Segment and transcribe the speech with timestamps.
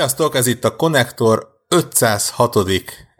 [0.00, 2.56] Sziasztok, ez itt a Connector 506.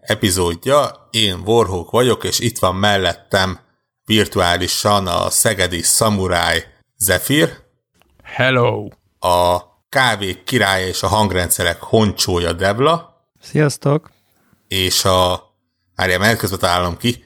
[0.00, 1.08] epizódja.
[1.10, 3.58] Én Warhawk vagyok, és itt van mellettem
[4.04, 6.64] virtuálisan a szegedi szamuráj
[6.96, 7.56] Zephyr.
[8.22, 8.88] Hello!
[9.18, 13.24] A kávé királya és a hangrendszerek honcsója Devla.
[13.40, 14.10] Sziasztok!
[14.68, 15.42] És a...
[15.96, 17.24] Várjál, mert közben találom ki.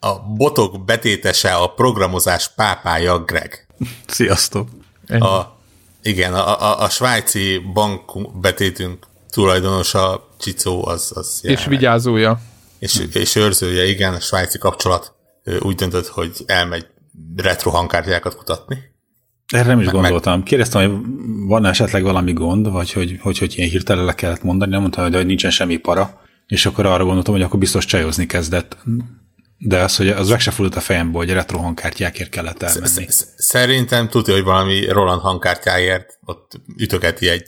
[0.00, 3.66] A botok betétese a programozás pápája Greg.
[4.06, 4.68] Sziasztok!
[5.08, 5.57] A,
[6.02, 11.12] igen, a, a, a svájci bank betétünk tulajdonosa Csicó az...
[11.14, 12.40] az és vigyázója.
[12.78, 15.12] És, és őrzője, igen, a svájci kapcsolat
[15.60, 16.86] úgy döntött, hogy elmegy
[17.36, 18.78] retro hangkártyákat kutatni.
[19.46, 20.42] Erre nem is meg, gondoltam.
[20.42, 21.00] Kérdeztem, hogy
[21.46, 25.02] van esetleg valami gond, vagy hogy, hogy, hogy ilyen hirtelen le kellett mondani, nem mondta,
[25.02, 28.76] hogy nincsen semmi para, és akkor arra gondoltam, hogy akkor biztos csajozni kezdett.
[29.58, 33.06] De az, hogy az meg se fordult a fejembe, hogy retro hangkártyákért kellett elmenni.
[33.36, 37.44] Szerintem tudja, hogy valami Roland hangkártyáért ott ütögeti egy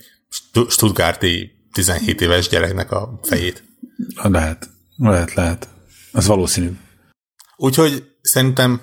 [0.68, 3.64] Stuttgarti 17 éves gyereknek a fejét.
[4.22, 5.68] Lehet, lehet, lehet.
[6.12, 6.70] Az valószínű.
[7.56, 8.80] Úgyhogy szerintem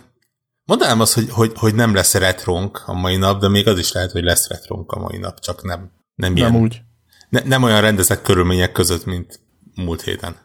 [0.65, 3.91] mondanám azt, hogy, hogy, hogy nem lesz retronk a mai nap, de még az is
[3.91, 6.81] lehet, hogy lesz retronk a mai nap, csak nem, nem, ilyen, nem úgy.
[7.29, 9.39] Ne, nem olyan rendezett körülmények között, mint
[9.75, 10.35] múlt héten.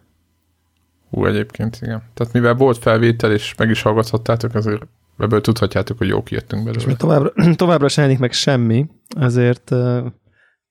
[1.13, 2.03] Hú, egyébként igen.
[2.15, 4.87] Tehát mivel volt felvétel, és meg is hallgathattátok, azért
[5.19, 6.83] ebből tudhatjátok, hogy jó kijöttünk belőle.
[6.83, 10.07] És mi továbbra, továbbra sem meg semmi, ezért uh,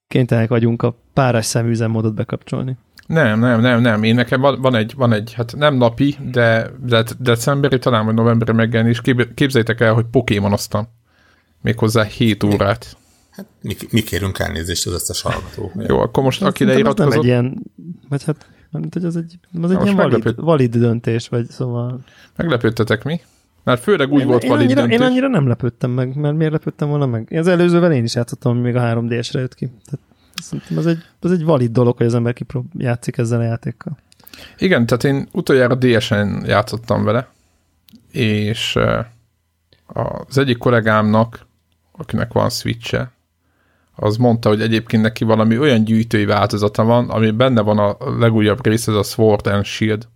[0.07, 2.77] kénytelenek vagyunk a párás szemüzemmódot bekapcsolni.
[3.07, 4.03] Nem, nem, nem, nem.
[4.03, 8.13] Én nekem van, van, egy, van egy, hát nem napi, de, de decemberi, talán vagy
[8.13, 9.01] novemberi megjelenés.
[9.35, 10.87] Képzeljétek el, hogy Pokémonoztam.
[11.61, 12.97] Méghozzá 7 órát.
[13.31, 15.71] Hát mi, mi kérünk elnézést az összes hallgató.
[15.87, 17.09] Jó, akkor most aki leiratkozott...
[17.09, 17.63] Nem egy ilyen,
[18.09, 21.99] vagy hát mert hogy az egy, az egy ilyen valid, valid döntés, vagy szóval...
[22.35, 23.21] Meglepődtetek mi?
[23.63, 24.99] Mert főleg úgy én, volt én valid annyira, döntés.
[24.99, 27.33] Én annyira nem lepődtem meg, mert miért lepődtem volna meg?
[27.35, 29.65] Az előzővel én is játszottam, még a 3DS-re jött ki.
[29.65, 33.43] Tehát szerintem az egy, az egy valid dolog, hogy az ember kiprób játszik ezzel a
[33.43, 33.97] játékkal.
[34.57, 37.29] Igen, tehát én utoljára DS-en játszottam vele,
[38.11, 38.79] és
[40.27, 41.45] az egyik kollégámnak,
[41.91, 43.11] akinek van Switch-e,
[44.01, 48.65] az mondta, hogy egyébként neki valami olyan gyűjtői változata van, ami benne van a legújabb
[48.65, 50.07] rész, ez a Sword and Shield.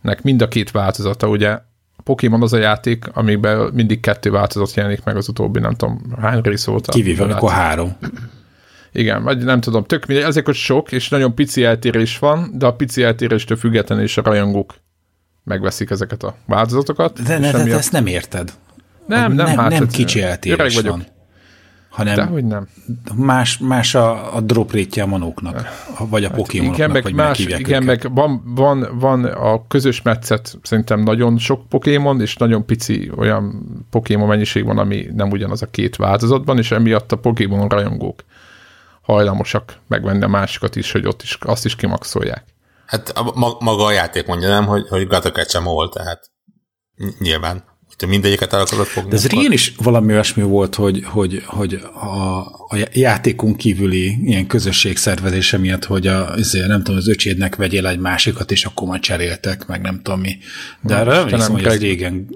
[0.00, 1.50] Nek mind a két változata, ugye
[1.96, 6.02] a Pokémon az a játék, amiben mindig kettő változat jelenik meg az utóbbi, nem tudom,
[6.20, 6.88] hány rész volt.
[6.88, 7.96] Kivéve, amikor három.
[8.92, 12.66] Igen, vagy nem tudom, tök mindegy, ezek hogy sok, és nagyon pici eltérés van, de
[12.66, 14.74] a pici eltéréstől függetlenül is a rajongók
[15.44, 17.22] megveszik ezeket a változatokat.
[17.22, 18.52] De, ne, de ezt nem érted.
[19.06, 21.06] Nem, nem, nem, hát nem kicsi eltérés van
[21.90, 22.68] hanem Dehogy nem.
[23.16, 25.68] más, más a, a drop rétje a manóknak,
[25.98, 27.84] vagy a hát pokémonoknak, igen, meg vagy más, Igen, őket.
[27.84, 33.62] meg van, van, van a közös metszet, szerintem nagyon sok pokémon, és nagyon pici olyan
[33.90, 38.24] pokémon mennyiség van, ami nem ugyanaz a két változatban, és emiatt a pokémon rajongók
[39.02, 42.44] hajlamosak megvenni a másikat is, hogy ott is, azt is kimaxolják.
[42.86, 46.30] Hát a, maga a játék mondja, nem, hogy, hogy Gatokát sem volt, tehát
[47.18, 47.64] nyilván
[48.00, 49.10] te mindegyiket el akarod fogni.
[49.10, 52.38] De ez régen is valami olyasmi volt, hogy, hogy, hogy a,
[52.68, 57.98] a játékunk kívüli ilyen közösségszervezése miatt, hogy a, azért, nem tudom, az öcsédnek vegyél egy
[57.98, 60.36] másikat, és akkor majd cseréltek, meg nem tudom mi.
[60.80, 62.28] De arra emlékszem, hogy ez régen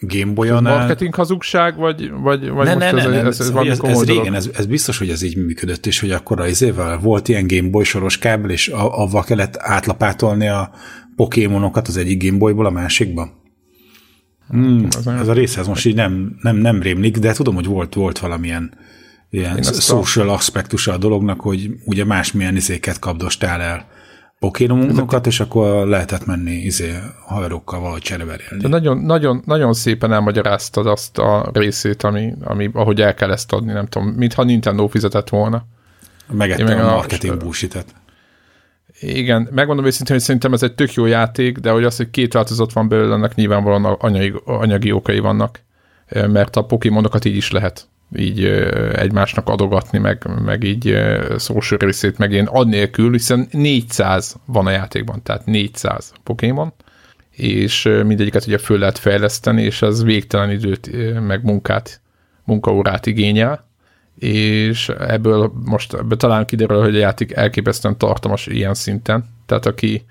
[0.00, 3.80] Gameboy-on Marketing hazugság, vagy, vagy, vagy ne, most ne, ez, ne, ez, ez, ez, ez,
[3.80, 7.28] ez régen, ez, ez, biztos, hogy ez így működött, és hogy akkor az évvel volt
[7.28, 10.70] ilyen Gameboy soros kábel, és avval kellett átlapátolni a
[11.16, 13.38] Pokémonokat az egyik Gameboyból a másikba.
[14.56, 14.84] Mm,
[15.20, 18.18] ez a rész ez most így nem, nem, nem rémlik, de tudom, hogy volt, volt
[18.18, 18.72] valamilyen
[19.30, 20.32] ilyen social a...
[20.32, 23.86] aspektusa a dolognak, hogy ugye másmilyen izéket kapdostál el
[24.38, 28.62] pokémonokat, és akkor lehetett menni izé, haverokkal valahogy csereverélni.
[28.62, 33.52] De nagyon, nagyon, nagyon szépen elmagyaráztad azt a részét, ami, ami, ahogy el kell ezt
[33.52, 35.66] adni, nem tudom, mintha Nintendo fizetett volna.
[36.32, 37.84] Megette meg a marketing bullshit
[39.00, 42.32] igen, megmondom őszintén, hogy szerintem ez egy tök jó játék, de hogy az, hogy két
[42.32, 45.60] változat van belőle, ennek nyilvánvalóan anyagi, anyagi okai vannak,
[46.08, 48.44] mert a Pokémonokat így is lehet így
[48.94, 50.98] egymásnak adogatni, meg, meg így
[51.38, 56.72] social részét meg én adnélkül, hiszen 400 van a játékban, tehát 400 Pokémon,
[57.30, 60.90] és mindegyiket ugye föl lehet fejleszteni, és ez végtelen időt,
[61.26, 62.00] meg munkát,
[62.44, 63.68] munkaórát igényel,
[64.20, 69.24] és ebből most ebből talán kiderül, hogy a játék elképesztően tartalmas ilyen szinten.
[69.46, 70.04] Tehát aki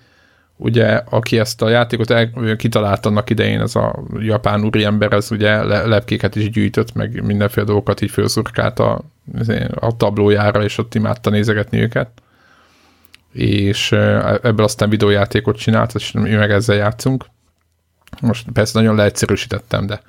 [0.56, 5.64] ugye, aki ezt a játékot el, kitalált annak idején, ez a japán úriember, ez ugye
[5.64, 9.02] le, lepkéket is gyűjtött, meg mindenféle dolgokat így felszurkált a,
[9.74, 12.10] a tablójára, és ott imádta nézegetni őket.
[13.34, 13.92] És
[14.42, 17.26] ebből aztán videójátékot csinált, és mi meg ezzel játszunk.
[18.22, 20.02] Most persze nagyon leegyszerűsítettem, de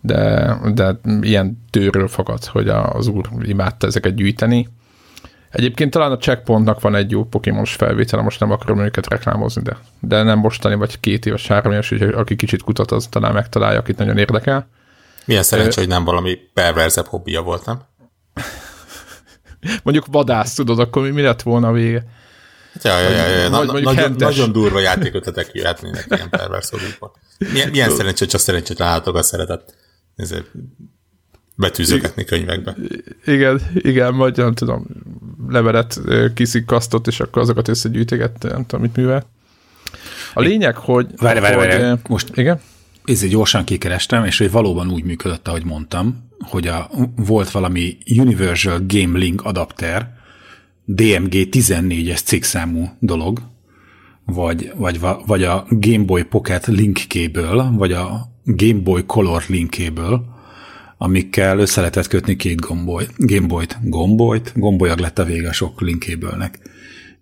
[0.00, 4.68] de, de ilyen tőről fakad, hogy az úr imádta ezeket gyűjteni.
[5.50, 9.76] Egyébként talán a checkpointnak van egy jó Pokémonos felvétele, most nem akarom őket reklámozni, de,
[10.00, 13.78] de nem mostani, vagy két éves, három éves, úgyhogy aki kicsit kutat, az talán megtalálja,
[13.78, 14.68] akit nagyon érdekel.
[15.24, 17.82] Milyen szerencsé, hogy nem valami perverzebb hobbija volt, nem?
[19.82, 22.04] Mondjuk vadász, tudod, akkor mi, mi lett volna a vége?
[22.82, 23.48] Ja, ja, ja, ja.
[23.48, 27.12] Na, mondjuk nagyon, nagyon durva játékötletek jöhetnének ilyen pervers hobbikból.
[27.52, 29.74] Milyen, milyen szerencsé, hogy csak szerencsétlen állatokat szeretett
[30.20, 30.46] ezért
[31.56, 32.76] betűzögetni könyvekbe.
[33.26, 34.86] Igen, igen, vagy nem tudom,
[35.48, 39.26] levelet ö, kiszikkasztott, és akkor azokat összegyűjtegette, nem tudom, mit művel.
[40.34, 41.06] A lényeg, hogy...
[41.16, 42.60] Várj, várj, várj, most- Igen?
[43.04, 48.80] Ezért gyorsan kikerestem, és hogy valóban úgy működött, ahogy mondtam, hogy a, volt valami Universal
[48.86, 50.18] Game Link adapter,
[50.84, 53.40] DMG 14-es cikkszámú dolog,
[54.24, 59.42] vagy, vagy, va- vagy a Game Boy Pocket Link Cable, vagy a Game Boy Color
[59.46, 60.20] Link Cable,
[60.98, 66.02] amikkel össze lehetett kötni két gomboly, Game Boy-t, gombolyt, gombolyag lett a vége sok Link
[66.02, 66.58] Cable-nek.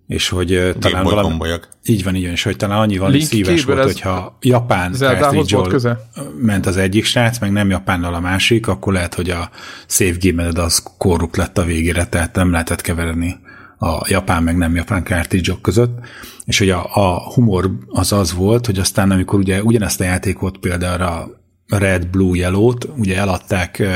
[0.06, 1.68] És hogy ö, talán Gameboy valami, gombolyag.
[1.84, 5.98] így van, így van, és hogy talán annyi van Link szíves volt, hogyha japán volt
[6.40, 9.50] ment az egyik srác, meg nem japánnal a másik, akkor lehet, hogy a
[9.86, 13.36] save game az korrupt lett a végére, tehát nem lehetett keverni
[13.78, 15.98] a japán meg nem japán cartridge között,
[16.44, 20.58] és hogy a, a humor az az volt, hogy aztán amikor ugye ugyanezt a játékot
[20.58, 21.36] például a
[21.66, 23.92] Red, Blue, Yellow-t ugye eladták ö,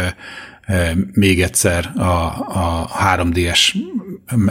[0.69, 2.02] ö, még egyszer a,
[2.49, 3.75] a 3DS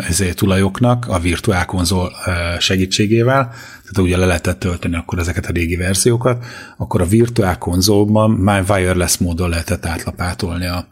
[0.07, 2.11] ezért tulajoknak a virtuál konzol
[2.59, 3.43] segítségével,
[3.81, 6.45] tehát ugye le lehetett tölteni akkor ezeket a régi verziókat,
[6.77, 10.87] akkor a virtuál konzolban már wireless módon lehetett átlapátolni a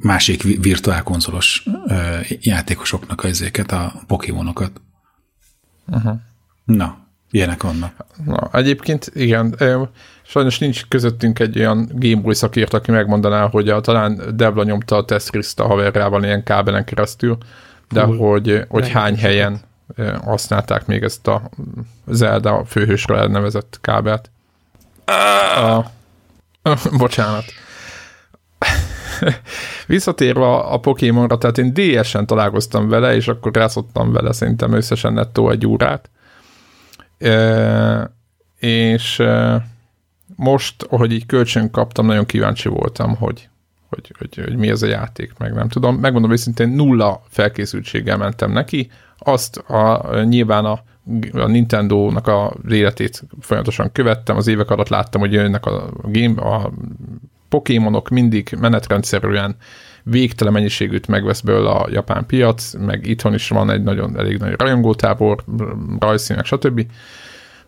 [0.00, 1.94] másik vi- virtuál konzolos ö,
[2.40, 4.80] játékosoknak a ezéket, a Pokémonokat.
[5.86, 6.14] Uh-huh.
[6.64, 6.98] Na,
[7.30, 8.06] ilyenek vannak.
[8.24, 9.56] Na, egyébként igen,
[10.22, 15.04] sajnos nincs közöttünk egy olyan Gameboy szakért, aki megmondaná, hogy a, talán Devla nyomta a
[15.04, 17.38] tesztriszt a haverjával ilyen kábelen keresztül,
[17.90, 19.60] de Hú, hogy, hogy hány helyen
[20.24, 21.50] használták még ezt a
[22.06, 24.30] Zelda főhősre elnevezett kábelt.
[25.56, 25.80] A,
[26.98, 27.44] bocsánat.
[29.86, 35.12] Visszatérve a, a Pokémonra, tehát én DS-en találkoztam vele, és akkor rászottam vele szerintem összesen
[35.12, 36.10] nettó egy órát.
[37.18, 38.10] E,
[38.58, 39.66] és e,
[40.36, 43.48] most, ahogy így kölcsön kaptam, nagyon kíváncsi voltam, hogy,
[43.88, 45.96] hogy, hogy, hogy mi ez a játék, meg nem tudom.
[45.96, 48.90] Megmondom őszintén, nulla felkészültséggel mentem neki.
[49.18, 50.80] Azt a, nyilván a,
[51.32, 56.72] a Nintendo-nak a életét folyamatosan követtem, az évek alatt láttam, hogy jönnek a, game, a
[57.48, 59.56] Pokémonok mindig menetrendszerűen
[60.04, 64.54] végtelen mennyiségűt megvesz belőle a japán piac, meg itthon is van egy nagyon elég nagy
[64.58, 65.44] rajongótábor,
[65.98, 66.86] rajzszínek, stb.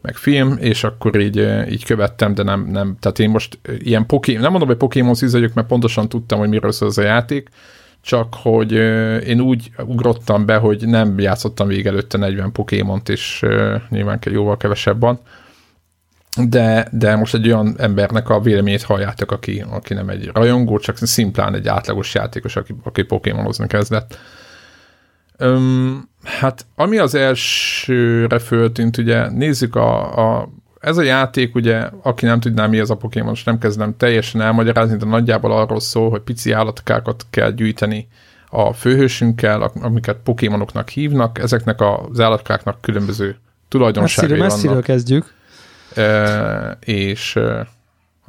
[0.00, 3.74] meg film, és akkor így, eh, így követtem, de nem, nem, tehát én most eh,
[3.78, 6.98] ilyen Pokémon, nem mondom, hogy Pokémon szíz vagyok, mert pontosan tudtam, hogy miről szól ez
[6.98, 7.48] a játék,
[8.00, 13.44] csak hogy eh, én úgy ugrottam be, hogy nem játszottam végig előtte 40 Pokémont, és
[13.88, 15.20] nyilván jóval kevesebb van,
[16.36, 20.96] de, de most egy olyan embernek a véleményét halljátok, aki, aki nem egy rajongó, csak
[20.96, 24.18] szimplán egy átlagos játékos, aki, aki Pokémonozni kezdett.
[25.36, 30.48] Öm, hát ami az elsőre föltűnt, ugye nézzük a, a
[30.80, 34.40] ez a játék, ugye, aki nem tudná, mi ez a Pokémon, és nem kezdem teljesen
[34.40, 38.08] elmagyarázni, de nagyjából arról szól, hogy pici állatkákat kell gyűjteni
[38.50, 41.38] a főhősünkkel, amiket Pokémonoknak hívnak.
[41.38, 43.36] Ezeknek az állatkáknak különböző
[43.68, 44.52] tulajdonságai Messziről, vannak.
[44.52, 45.34] messziről kezdjük.
[46.80, 47.36] És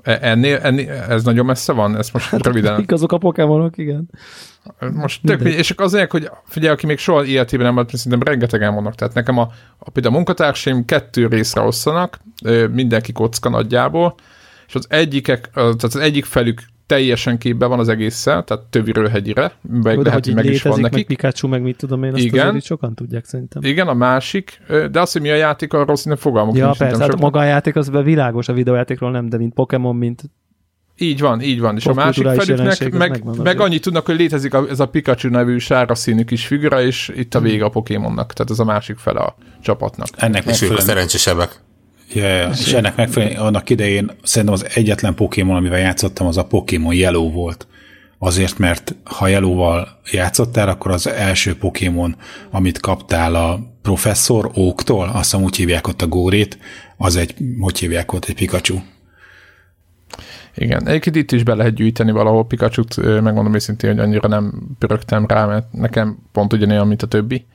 [0.03, 1.97] e, ennél, ennél, ez nagyon messze van?
[1.97, 4.09] Ezt most röviden Mik azok a Pokémonok, igen.
[4.93, 8.73] most tök, és akkor azért, hogy figyelj, aki még soha életében nem volt, szerintem rengetegen
[8.73, 8.95] vannak.
[8.95, 14.15] Tehát nekem a, a például a munkatársaim kettő részre osszanak, ö, mindenki kocka nagyjából,
[14.67, 19.51] és az egyikek, tehát az egyik felük teljesen képbe van az egésszel, tehát töviről hegyire,
[19.61, 21.07] meg Oda, lehet, hogy meg is van létezik, meg nekik.
[21.07, 22.47] Pikachu, meg mit tudom én, azt Igen.
[22.47, 23.63] azért sokan tudják szerintem.
[23.63, 26.97] Igen, a másik, de az, hogy mi a játék, arról szinte fogalmuk Ja, nincs, persze,
[26.97, 27.19] hát sokan.
[27.21, 30.23] maga a játék az világos a videójátékról nem, de mint Pokémon, mint
[30.97, 31.75] Így van, így van.
[31.75, 35.57] És a másik felüknek meg, meg annyit tudnak, hogy létezik a, ez a Pikachu nevű
[35.57, 38.33] sárga színű kis figura, és itt a vége a Pokémonnak.
[38.33, 40.07] Tehát ez a másik fele a csapatnak.
[40.15, 41.65] Ennek És ők a szerencsésebbek.
[42.13, 46.45] Ja, ja, és ennek megfelelően annak idején szerintem az egyetlen Pokémon, amivel játszottam, az a
[46.45, 47.67] Pokémon Yellow volt.
[48.19, 52.15] Azért, mert ha Yellow-val játszottál, akkor az első Pokémon,
[52.51, 56.57] amit kaptál a professzor Óktól, azt hiszem úgy hívják ott a górét,
[56.97, 58.77] az egy, hogy hívják ott, egy Pikachu.
[60.55, 65.25] Igen, egyébként itt is be lehet gyűjteni valahol Pikachu-t, megmondom őszintén, hogy annyira nem pörögtem
[65.25, 67.45] rá, mert nekem pont ugyanolyan, mint a többi.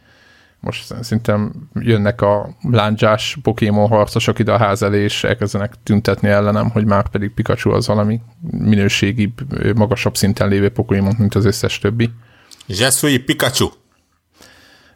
[0.62, 6.70] Most szerintem jönnek a lándzsás Pokémon harcosok ide a ház elé, és elkezdenek tüntetni ellenem,
[6.70, 11.78] hogy már pedig Pikachu az valami minőségibb, ö, magasabb szinten lévő Pokémon, mint az összes
[11.78, 12.10] többi.
[12.68, 13.68] Zseszúi Pikachu.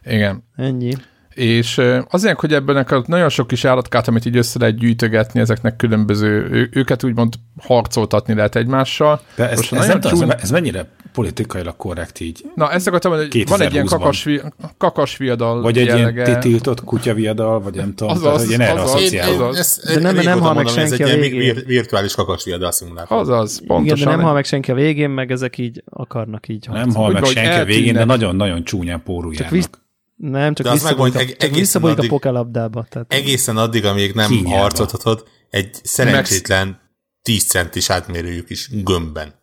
[0.03, 0.43] Igen.
[0.55, 0.93] Ennyi.
[1.33, 5.75] És azért, hogy ebben a nagyon sok kis állatkát, amit így össze lehet gyűjtögetni, ezeknek
[5.75, 9.21] különböző, ő, őket úgymond harcoltatni lehet egymással.
[9.35, 12.45] De ez, Most ez, nem tudom, ez mennyire politikailag korrekt így?
[12.55, 13.89] Na, ezt akartam mondani, hogy van egy ilyen 2020-ban.
[13.89, 14.41] kakasvi,
[14.77, 16.25] kakasviadal Vagy egy jellege.
[16.27, 19.13] ilyen tiltott kutyaviadal, vagy nem tudom, Azaz, tehát, hogy én erre azaz.
[19.13, 19.57] azaz.
[19.57, 21.39] ezt De nem- nem hal meg ez senki egy a ilyen végén.
[21.39, 23.17] vir- virtuális kakasviadal szimulátor.
[23.17, 24.07] Azaz, Igen, pontosan.
[24.09, 27.23] de nem hal meg senki a végén, meg ezek így akarnak így Nem hal meg
[27.25, 29.69] senki a végén, de nagyon-nagyon csúnyán póruljának.
[30.15, 32.85] nem, csak az meg, a, csak egészen visszabújik a addig- pokelabdába.
[32.89, 34.61] Tehát Egészen addig, amíg nem Kínjába.
[34.61, 36.79] harcoltatod, egy szerencsétlen
[37.21, 39.33] 10 centis átmérőjük is gömbben.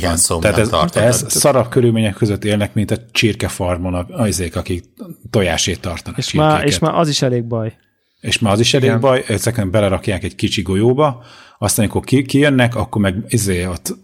[0.00, 0.16] Van.
[0.16, 1.02] szomjan Tehát ez, tartod.
[1.02, 4.84] ez szarabb körülmények között élnek, mint a csirkefarmon a- azék, akik
[5.30, 6.18] tojásét tartanak.
[6.18, 7.76] és, már, és már az is elég baj.
[8.20, 9.00] és már az is elég Igen.
[9.00, 11.22] baj, ezeken belerakják egy kicsi golyóba,
[11.58, 13.94] aztán amikor ki, kijönnek, akkor meg izé, ott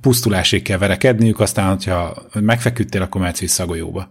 [0.00, 4.10] pusztulásig kell verekedniük, aztán, hogyha megfeküdtél, akkor mehetsz vissza a golyóba.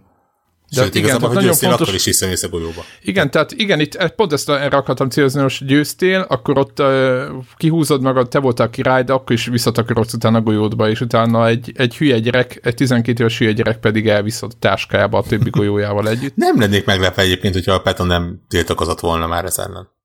[0.75, 2.85] De Sőt, igen, igazából, hogy győztél, fontos- akkor is hiszem ész a golyóba.
[3.01, 7.21] Igen, tehát igen, itt pont ezt erre akartam célozni, hogy győztél, akkor ott uh,
[7.57, 11.71] kihúzod magad, te voltál király, de akkor is visszatakarodsz utána a golyódba, és utána egy,
[11.75, 16.09] egy hülye gyerek, egy 12 éves hülye gyerek pedig elvisz a táskájába a többi golyójával
[16.09, 16.35] együtt.
[16.35, 19.95] Nem lennék meglepve egyébként, hogyha a PETA nem tiltakozott volna már ez ellen.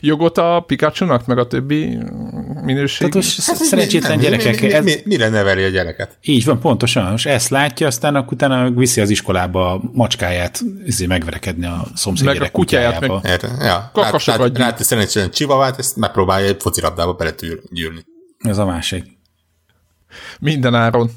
[0.00, 1.98] Jogot a Pikachu-nak, meg a többi
[2.62, 2.98] minőség.
[2.98, 6.18] Tehát most Hát, szerencsétlen mi- gyerekek, mi, mi, ez, mi, mire neveli a gyereket?
[6.22, 10.60] így van, pontosan, most ezt látja, aztán akkor utána meg viszi az iskolába a macskáját
[10.86, 13.20] izé megverekedni a szomszéd Meg a gyerek kutyáját, kutyájába.
[13.28, 13.90] Erre, ja.
[13.92, 18.04] Kakasokat Lát, lát, lát, szerencsétlen csivavát, ezt megpróbálja egy focilabdába belegyűrni.
[18.38, 19.04] Ez a másik.
[20.40, 21.10] Minden áron.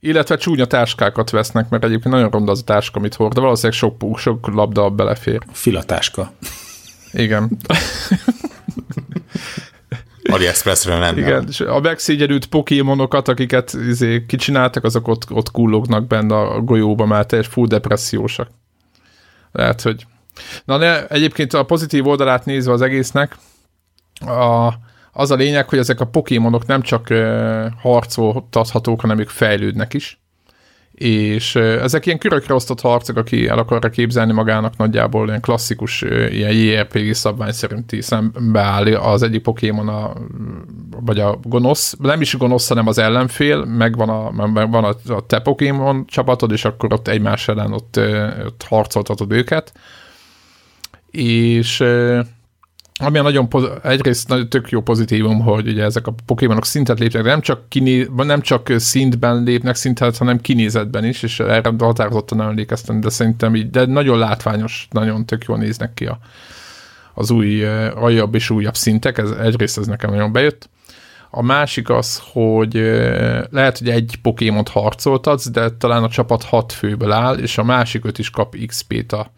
[0.00, 3.78] Illetve csúnya táskákat vesznek, mert egyébként nagyon ronda az a táska, amit hord, de valószínűleg
[3.78, 5.40] sok, sok labda belefér.
[5.52, 6.32] Filatáska.
[7.12, 7.50] Igen.
[10.32, 11.20] AliExpressről lenne.
[11.20, 17.06] Igen, és a megszégyenült pokémonokat, akiket izé, kicsináltak, azok ott, ott kullognak benne a golyóba,
[17.06, 18.48] már teljes full depressziósak.
[19.52, 20.06] Lehet, hogy...
[20.64, 23.36] Na de egyébként a pozitív oldalát nézve az egésznek,
[24.20, 24.72] a,
[25.12, 30.20] az a lényeg, hogy ezek a pokémonok nem csak uh, harcoltathatók, hanem ők fejlődnek is.
[30.98, 36.52] És ezek ilyen körökre osztott harcok, aki el akarja képzelni magának nagyjából ilyen klasszikus, ilyen
[36.52, 40.12] JRPG szabvány szerinti szembeáll az egyik Pokémon a,
[41.00, 45.12] vagy a gonosz, nem is gonosz, hanem az ellenfél, meg van a, meg van a,
[45.12, 48.00] a te Pokémon csapatod, és akkor ott egymás ellen ott,
[48.46, 49.72] ott harcoltatod őket.
[51.10, 51.84] És
[52.98, 56.98] ami a nagyon poz- egyrészt nagyon tök jó pozitívum, hogy ugye ezek a Pokémonok szintet
[56.98, 61.72] lépnek, de nem csak, kiné, nem csak szintben lépnek szintet, hanem kinézetben is, és erre
[61.78, 66.18] határozottan emlékeztem, de szerintem így, de nagyon látványos, nagyon tök jól néznek ki a,
[67.14, 70.68] az új, uh, aljabb és újabb szintek, ez, egyrészt ez nekem nagyon bejött.
[71.30, 76.72] A másik az, hogy uh, lehet, hogy egy Pokémont harcoltatsz, de talán a csapat hat
[76.72, 79.30] főből áll, és a másik öt is kap XP-t a,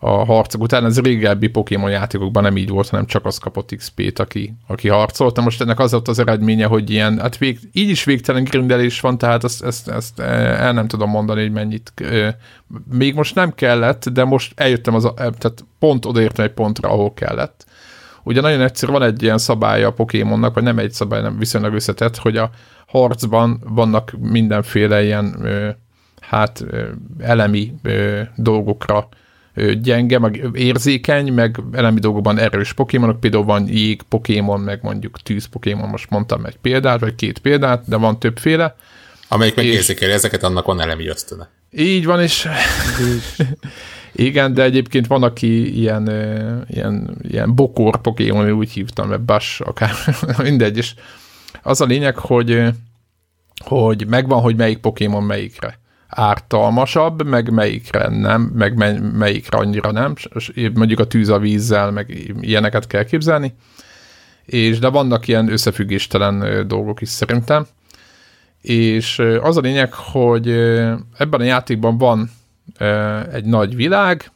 [0.00, 0.84] a harcok után.
[0.84, 5.40] Ez régebbi Pokémon játékokban nem így volt, hanem csak az kapott XP-t, aki, aki harcolt.
[5.40, 9.18] Most ennek az volt az eredménye, hogy ilyen, hát vég, így is végtelen grindelés van,
[9.18, 11.92] tehát ezt, ezt, ezt el nem tudom mondani, hogy mennyit.
[12.92, 17.14] Még most nem kellett, de most eljöttem, az a, tehát pont odaértem egy pontra, ahol
[17.14, 17.66] kellett.
[18.22, 21.74] Ugye nagyon egyszerű, van egy ilyen szabálya a Pokémonnak, vagy nem egy szabály, nem viszonylag
[21.74, 22.50] összetett, hogy a
[22.86, 25.48] harcban vannak mindenféle ilyen
[26.20, 26.64] hát
[27.18, 27.74] elemi
[28.36, 29.08] dolgokra
[29.80, 35.44] gyenge, meg érzékeny, meg elemi dolgokban erős Pokémonok, például van jég Pokémon, meg mondjuk tűz
[35.44, 38.76] Pokémon, most mondtam egy példát, vagy két példát, de van többféle.
[39.28, 41.48] Amelyik meg És- érzékeli ezeket, annak van elemi ösztöne.
[41.70, 42.48] Így van, és
[44.12, 46.08] igen, de egyébként van, aki ilyen,
[46.68, 49.90] ilyen, ilyen bokor Pokémon, úgy hívtam, mert Bash, akár
[50.42, 50.94] mindegy, és
[51.62, 52.62] az a lényeg, hogy,
[53.64, 60.14] hogy megvan, hogy melyik Pokémon melyikre ártalmasabb, meg melyikre nem, meg mely, melyikre annyira nem,
[60.74, 63.54] mondjuk a tűz a vízzel, meg ilyeneket kell képzelni,
[64.44, 67.66] és de vannak ilyen összefüggéstelen dolgok is szerintem,
[68.60, 70.48] és az a lényeg, hogy
[71.18, 72.30] ebben a játékban van
[73.32, 74.30] egy nagy világ,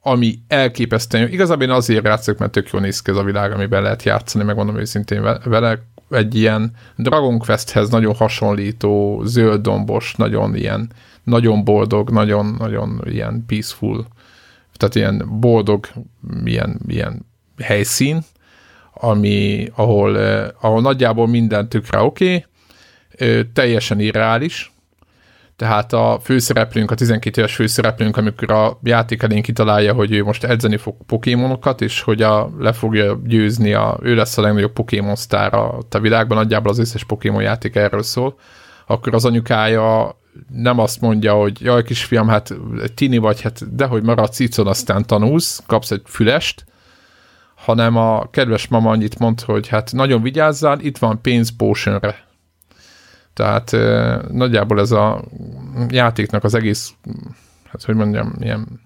[0.00, 1.28] ami elképesztően.
[1.28, 4.44] Igazából én azért játszok, mert tök jól néz ki ez a világ, amiben lehet játszani,
[4.44, 5.78] megmondom őszintén ve- vele.
[6.10, 10.90] Egy ilyen Dragon Questhez nagyon hasonlító, zöld-dombos, nagyon ilyen,
[11.24, 14.06] nagyon boldog, nagyon-nagyon ilyen peaceful,
[14.76, 15.86] tehát ilyen boldog,
[16.44, 17.26] ilyen, ilyen
[17.62, 18.20] helyszín,
[18.94, 22.46] ami, ahol, eh, ahol nagyjából minden tökre oké,
[23.14, 24.72] okay, teljesen irreális,
[25.56, 30.44] tehát a főszereplőnk, a 12 éves főszereplőnk, amikor a játék elén kitalálja, hogy ő most
[30.44, 35.14] edzeni fog pokémonokat, és hogy a, le fogja győzni, a, ő lesz a legnagyobb Pokémon
[35.14, 38.38] sztár a, a világban, nagyjából az összes Pokémon játék erről szól,
[38.92, 40.20] akkor az anyukája
[40.52, 42.54] nem azt mondja, hogy jaj, kisfiam, hát
[42.94, 46.64] tini vagy, hát dehogy maradsz icon, aztán tanulsz, kapsz egy fülest,
[47.54, 52.24] hanem a kedves mama annyit mond, hogy hát nagyon vigyázzál, itt van pénz potionre.
[53.34, 55.24] Tehát e, nagyjából ez a
[55.88, 56.92] játéknak az egész,
[57.70, 58.80] hát hogy mondjam, ilyen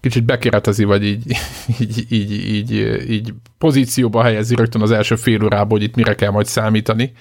[0.00, 1.22] kicsit bekéretezi, vagy így,
[1.80, 2.70] így, így, így,
[3.10, 7.12] így pozícióba helyezi rögtön az első fél órából, hogy itt mire kell majd számítani.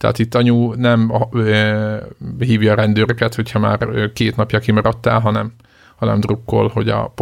[0.00, 1.12] Tehát itt anyu nem
[2.38, 5.52] hívja a rendőröket, hogyha már két napja kimaradtál, hanem,
[5.96, 7.12] hanem drukkol, hogy a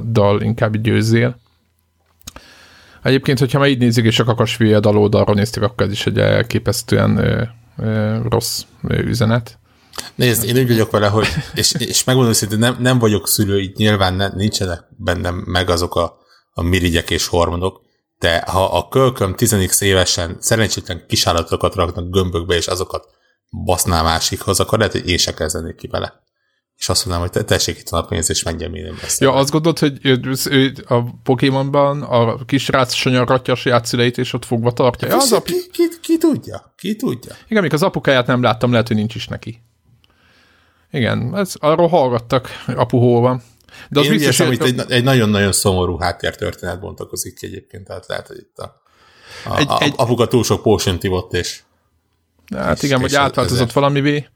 [0.00, 1.36] dal inkább győzzél.
[3.02, 6.18] Egyébként, hogyha már így nézzük, és a kakasfülye dal oldalról néztük, akkor ez is egy
[6.18, 7.16] elképesztően
[7.76, 9.58] ö, rossz üzenet.
[10.14, 13.76] Nézd, én úgy vagyok vele, hogy, és, és megmondom hogy nem, nem vagyok szülő, így
[13.76, 16.16] nyilván ne, nincsenek bennem meg azok a,
[16.52, 17.82] a mirigyek és hormonok,
[18.18, 23.06] de ha a kölköm 10 évesen szerencsétlen kisállatokat raknak gömbökbe, és azokat
[23.64, 26.22] baszná másikhoz, akkor lehet, hogy én se kezdenék ki vele.
[26.76, 29.98] És azt mondanám, hogy tessék itt a pénz, és menjen én Ja, azt gondolod, hogy
[30.02, 35.08] ő, a Pokémonban a kis rác sanyaratja a saját szüleit, és ott fogva tartja.
[35.08, 36.74] Ja, az ki, ki, ki, ki, tudja?
[36.76, 37.34] Ki tudja?
[37.48, 39.62] Igen, még az apukáját nem láttam, lehet, hogy nincs is neki.
[40.90, 43.42] Igen, ez, arról hallgattak, apu hol van.
[43.88, 48.26] De az Én biztos, hogy egy, egy nagyon-nagyon szomorú háttértörténet bontakozik ki egyébként, tehát lehet,
[48.26, 48.82] hogy itt a,
[49.44, 49.92] a, egy, a, egy...
[49.96, 51.62] apuka túl sok potion ivott, és...
[52.56, 54.26] Hát és, igen, hogy átváltozott valamivé.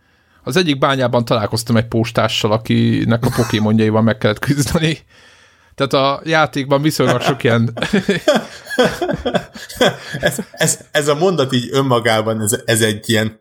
[0.44, 4.98] Az egyik bányában találkoztam egy postással, akinek a pokémonjaival meg kellett küzdeni.
[5.74, 7.72] Tehát a játékban viszonylag sok ilyen...
[10.20, 13.40] ez, ez, ez a mondat így önmagában, ez, ez egy ilyen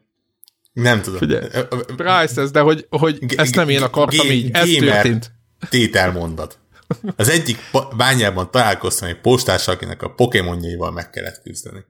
[0.74, 1.20] nem tudom.
[1.20, 1.48] Figyelj,
[1.96, 5.32] Price ez, de hogy, hogy ezt nem én akartam így, ez történt.
[5.70, 6.58] Tételmondat.
[7.16, 7.58] Az egyik
[7.98, 11.86] bányában találkoztam egy postással, akinek a pokémonjaival meg kellett küzdeni.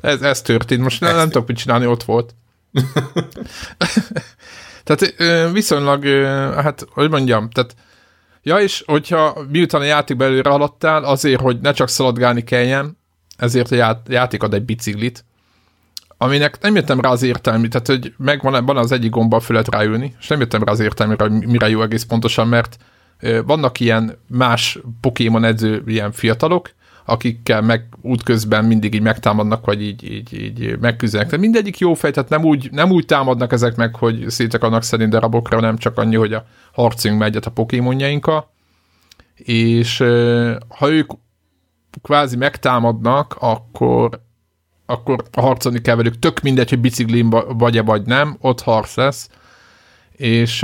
[0.00, 2.34] Ez, ez történt, most nem, nem tudok mit csinálni, ott volt.
[4.84, 5.14] tehát
[5.52, 6.04] viszonylag,
[6.54, 7.74] hát, hogy mondjam, tehát
[8.42, 12.98] ja, és hogyha miután a játék belőle haladtál, azért, hogy ne csak szaladgálni kelljen,
[13.36, 15.24] ezért a játék ad egy biciklit,
[16.18, 19.74] aminek nem jöttem rá az értelmi, tehát hogy megvan van az egyik gomba föl lehet
[19.74, 22.78] ráülni, és nem jöttem rá az értelmére, mire jó egész pontosan, mert
[23.44, 26.70] vannak ilyen más Pokémon edző ilyen fiatalok,
[27.04, 31.26] akikkel meg útközben mindig így megtámadnak, vagy így, így, így megküzdenek.
[31.26, 34.82] Tehát mindegyik jó fej, tehát nem úgy, nem úgy támadnak ezek meg, hogy szét akarnak
[34.82, 38.50] szerint darabokra, nem csak annyi, hogy a harcunk megyet a Pokémonjainkkal.
[39.34, 39.98] És
[40.68, 41.10] ha ők
[42.02, 44.26] kvázi megtámadnak, akkor
[44.90, 49.30] akkor harcolni kell velük, tök mindegy, hogy biciklin vagy-e vagy nem, ott harc lesz,
[50.12, 50.62] és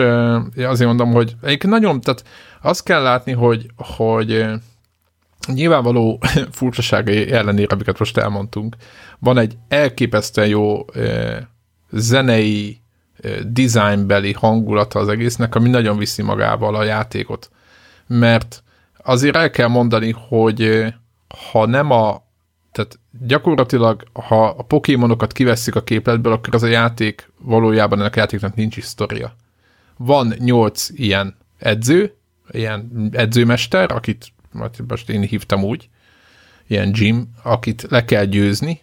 [0.56, 2.24] azért mondom, hogy egyébként nagyon, tehát
[2.62, 4.44] azt kell látni, hogy, hogy
[5.46, 8.76] nyilvánvaló furcsaságai ellenére, amiket most elmondtunk,
[9.18, 10.84] van egy elképesztően jó
[11.90, 12.78] zenei,
[13.46, 17.50] designbeli hangulata az egésznek, ami nagyon viszi magával a játékot.
[18.06, 18.62] Mert
[19.02, 20.84] azért el kell mondani, hogy
[21.52, 22.23] ha nem a
[22.74, 28.18] tehát gyakorlatilag, ha a pokémonokat kiveszik a képletből, akkor az a játék valójában ennek a
[28.18, 29.36] játéknak nincs historia.
[29.96, 32.14] Van nyolc ilyen edző,
[32.50, 34.32] ilyen edzőmester, akit
[34.88, 35.88] most én hívtam úgy,
[36.66, 38.80] ilyen gym, akit le kell győzni,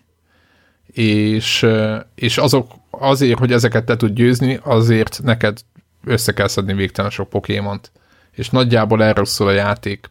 [0.94, 1.68] és,
[2.16, 5.60] és azok azért, hogy ezeket le tud győzni, azért neked
[6.04, 7.92] össze kell szedni végtelen sok pokémont.
[8.32, 10.10] És nagyjából erről szól a játék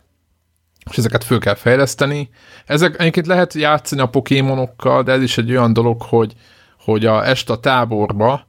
[0.90, 2.29] és ezeket föl kell fejleszteni.
[2.66, 6.33] Ezek egyébként lehet játszani a pokémonokkal, de ez is egy olyan dolog, hogy,
[6.79, 8.46] hogy a esta táborba,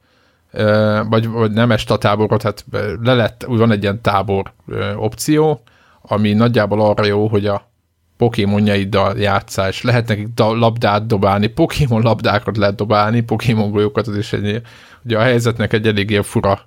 [1.08, 2.64] vagy, vagy nem esta táborba, tehát
[3.02, 4.52] le lett, van egy ilyen tábor
[4.96, 5.62] opció,
[6.02, 7.70] ami nagyjából arra jó, hogy a
[8.16, 14.32] pokémonjaiddal játszál, és lehet nekik labdát dobálni, Pokémon labdákat lehet dobálni, Pokémon golyókat, az is
[14.32, 14.62] egy,
[15.04, 16.60] ugye a helyzetnek egy eléggé fura,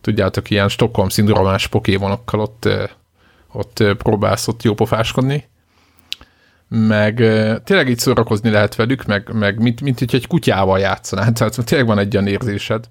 [0.00, 2.68] tudjátok, ilyen Stockholm szindromás pokémonokkal ott
[3.52, 5.48] ott próbálsz ott jópofáskodni,
[6.68, 7.14] meg
[7.64, 11.86] tényleg így szórakozni lehet velük, meg, meg mint, mint hogy egy kutyával játszanál, tehát tényleg
[11.86, 12.84] van egy olyan érzésed.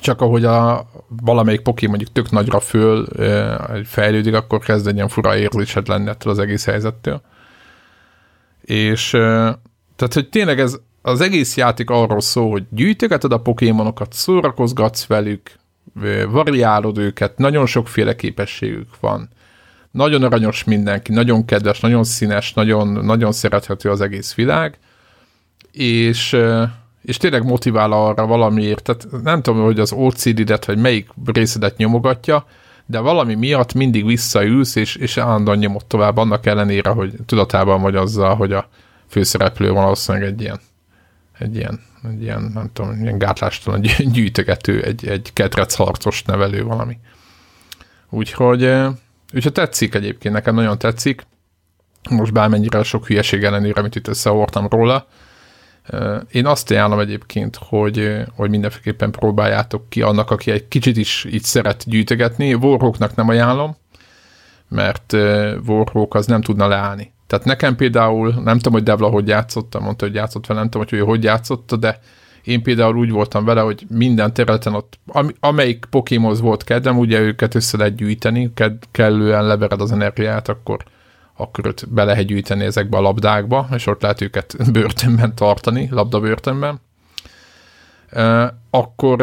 [0.00, 3.06] Csak ahogy a valamelyik poké mondjuk tök nagyra föl
[3.84, 7.22] fejlődik, akkor kezd egy ilyen fura érzésed lenni ettől az egész helyzettől.
[8.60, 9.10] És
[9.96, 15.50] tehát, hogy tényleg ez az egész játék arról szól, hogy gyűjtögeted a pokémonokat, szórakozgatsz velük,
[16.28, 19.28] variálod őket, nagyon sokféle képességük van
[19.90, 24.78] nagyon aranyos mindenki, nagyon kedves, nagyon színes, nagyon, nagyon szerethető az egész világ,
[25.72, 26.36] és,
[27.02, 32.46] és tényleg motivál arra valamiért, tehát nem tudom, hogy az OCD-det, vagy melyik részedet nyomogatja,
[32.86, 37.96] de valami miatt mindig visszaülsz, és, és állandóan nyomott tovább, annak ellenére, hogy tudatában vagy
[37.96, 38.68] azzal, hogy a
[39.08, 40.60] főszereplő valószínűleg egy ilyen
[41.40, 43.80] egy ilyen, egy ilyen nem tudom, ilyen gátlástalan
[44.12, 46.98] gyűjtögető, egy, egy ketrec harcos nevelő valami.
[48.10, 48.72] Úgyhogy,
[49.34, 51.26] úgyhogy tetszik egyébként, nekem nagyon tetszik.
[52.10, 55.06] Most bármennyire sok hülyeség ellenére, amit itt összehordtam róla.
[56.30, 61.42] Én azt ajánlom egyébként, hogy, hogy mindenféleképpen próbáljátok ki annak, aki egy kicsit is így
[61.42, 62.54] szeret gyűjtögetni.
[62.54, 63.76] Warhawknak nem ajánlom,
[64.68, 65.12] mert
[65.66, 67.12] Warhawk az nem tudna leállni.
[67.26, 70.86] Tehát nekem például, nem tudom, hogy Devla hogy játszotta, mondta, hogy játszott vele, nem tudom,
[70.88, 72.00] hogy ő hogy játszotta, de
[72.44, 77.20] én például úgy voltam vele, hogy minden területen ott, am, amelyik Pokémonhoz volt kedvem, ugye
[77.20, 78.52] őket össze lehet gyűjteni,
[78.90, 80.84] kellően levered az energiát, akkor,
[81.36, 86.80] akkor őt be lehet gyűjteni ezekbe a labdákba, és ott lehet őket börtönben tartani, labdabörtönben.
[88.70, 89.22] Akkor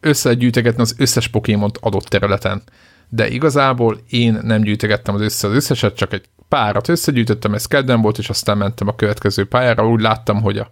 [0.00, 2.62] össze lehet gyűjtegetni az összes Pokémont adott területen.
[3.08, 8.00] De igazából én nem gyűjtegettem az össze az összeset, csak egy párat összegyűjtöttem, ez kedden
[8.00, 10.70] volt, és aztán mentem a következő pályára, úgy láttam, hogy a,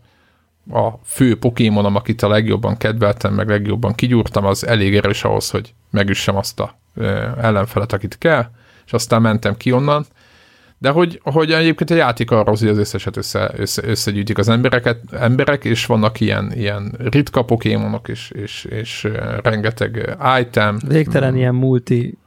[0.70, 5.75] a fő Pokémonom, akit a legjobban kedveltem, meg legjobban kigyúrtam, az elég erős ahhoz, hogy
[5.90, 6.79] megüssem azt a
[7.40, 8.51] ellenfelet, akit kell,
[8.87, 10.07] és aztán mentem ki onnan.
[10.79, 15.01] De hogy, hogy egyébként a játék arra hogy az összeset össze, össze, összegyűjtik az embereket,
[15.12, 19.09] emberek, és vannak ilyen, ilyen ritka pokémonok, és, és, és
[19.42, 20.79] rengeteg item.
[20.87, 21.37] Végtelen mm.
[21.37, 22.18] ilyen multi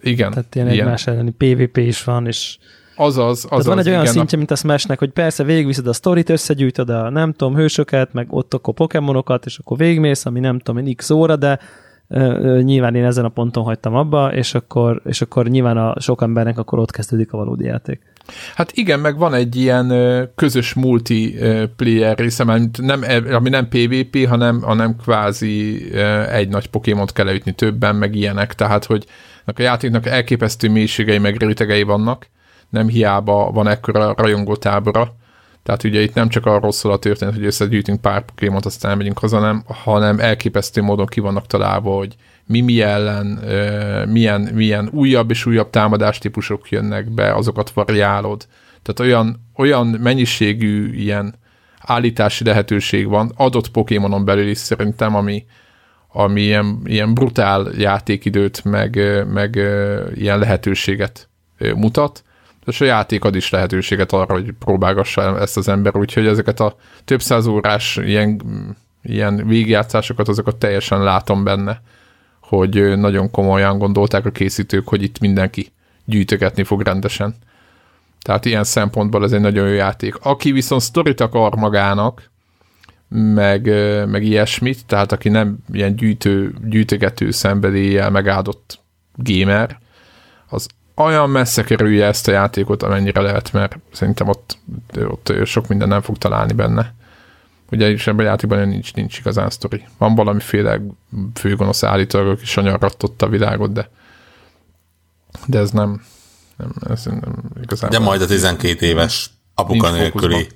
[0.00, 0.30] igen.
[0.30, 0.80] Tehát ilyen, ilyen.
[0.80, 2.58] egymás elleni PvP is van, és
[3.00, 3.66] Azaz, azaz.
[3.66, 7.10] van egy olyan igen, szintje, mint a Smashnek, hogy persze végigviszed a sztorit, összegyűjtöd a
[7.10, 11.36] nem tudom, hősöket, meg ott akkor pokémonokat, és akkor végigmész, ami nem tudom, x óra,
[11.36, 11.58] de
[12.08, 16.22] uh, nyilván én ezen a ponton hagytam abba, és akkor, és akkor nyilván a sok
[16.22, 18.00] embernek akkor ott kezdődik a valódi játék.
[18.54, 19.92] Hát igen, meg van egy ilyen
[20.34, 22.44] közös multiplayer része,
[22.78, 25.84] nem, e, ami nem PvP, hanem, hanem kvázi
[26.30, 29.04] egy nagy Pokémont kell leütni többen, meg ilyenek, tehát hogy
[29.44, 32.26] a játéknak elképesztő mélységei meg rétegei vannak,
[32.70, 35.14] nem hiába van ekkora rajongó tábora,
[35.62, 39.18] tehát ugye itt nem csak arról szól a történet, hogy összegyűjtünk pár Pokémont, aztán megyünk
[39.18, 43.26] haza, nem, hanem elképesztő módon ki vannak találva, hogy mi mi ellen,
[44.08, 48.46] milyen, milyen újabb és újabb támadástípusok jönnek be, azokat variálod.
[48.82, 51.34] Tehát olyan, olyan mennyiségű ilyen
[51.80, 55.44] állítási lehetőség van, adott Pokémonon belül is szerintem, ami,
[56.08, 59.00] ami ilyen, ilyen brutál játékidőt, meg,
[59.32, 59.54] meg
[60.14, 61.28] ilyen lehetőséget
[61.74, 62.22] mutat,
[62.66, 66.76] és a játék ad is lehetőséget arra, hogy próbálgassa ezt az ember, úgyhogy ezeket a
[67.04, 68.40] több száz órás ilyen,
[69.02, 71.82] ilyen végigjátszásokat, azokat teljesen látom benne,
[72.40, 75.72] hogy nagyon komolyan gondolták a készítők, hogy itt mindenki
[76.04, 77.34] gyűjtögetni fog rendesen.
[78.22, 80.16] Tehát ilyen szempontból ez egy nagyon jó játék.
[80.22, 82.30] Aki viszont sztorit akar magának,
[83.08, 83.64] meg,
[84.06, 88.80] meg ilyesmit, tehát aki nem ilyen gyűjtő, gyűjtögető szenvedéllyel megáldott
[89.14, 89.78] gamer,
[90.48, 90.68] az
[91.04, 94.58] olyan messze kerülje ezt a játékot, amennyire lehet, mert szerintem ott,
[94.96, 96.94] ott sok minden nem fog találni benne.
[97.70, 99.84] Ugye is ebben a játékban nincs, nincs igazán sztori.
[99.98, 100.80] Van valamiféle
[101.34, 103.90] főgonosz állítólag, aki sanyargatott a világot, de
[105.46, 106.02] de ez nem,
[106.56, 107.90] nem, ez nem igazán.
[107.90, 110.48] De majd a 12 éves apuka nélküli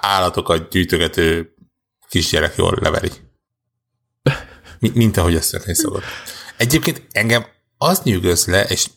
[0.00, 1.54] állatokat gyűjtögető
[2.08, 3.10] kisgyerek jól leveri.
[4.94, 6.02] Mint ahogy ezt történni szokott.
[6.56, 7.44] Egyébként engem
[7.82, 8.90] az nyűgöz le, és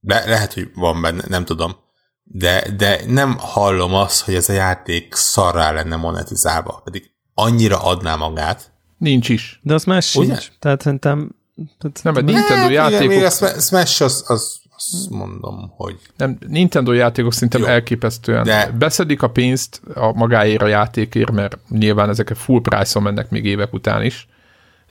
[0.00, 1.76] le, lehet, hogy van benne, nem tudom,
[2.22, 8.16] de, de nem hallom azt, hogy ez a játék szarrá lenne monetizálva, pedig annyira adná
[8.16, 8.72] magát.
[8.98, 9.60] Nincs is.
[9.62, 10.48] De az más sincs.
[10.58, 11.34] Tehát szerintem...
[11.78, 13.06] Tehát nem, egy Nintendo játékok...
[13.06, 15.98] Még a Smash az, az azt mondom, hogy...
[16.16, 17.66] Nem, Nintendo játékok szerintem Jó.
[17.66, 18.70] elképesztően de...
[18.78, 23.44] beszedik a pénzt a magáért a játékért, mert nyilván ezek a full price-on mennek még
[23.44, 24.28] évek után is,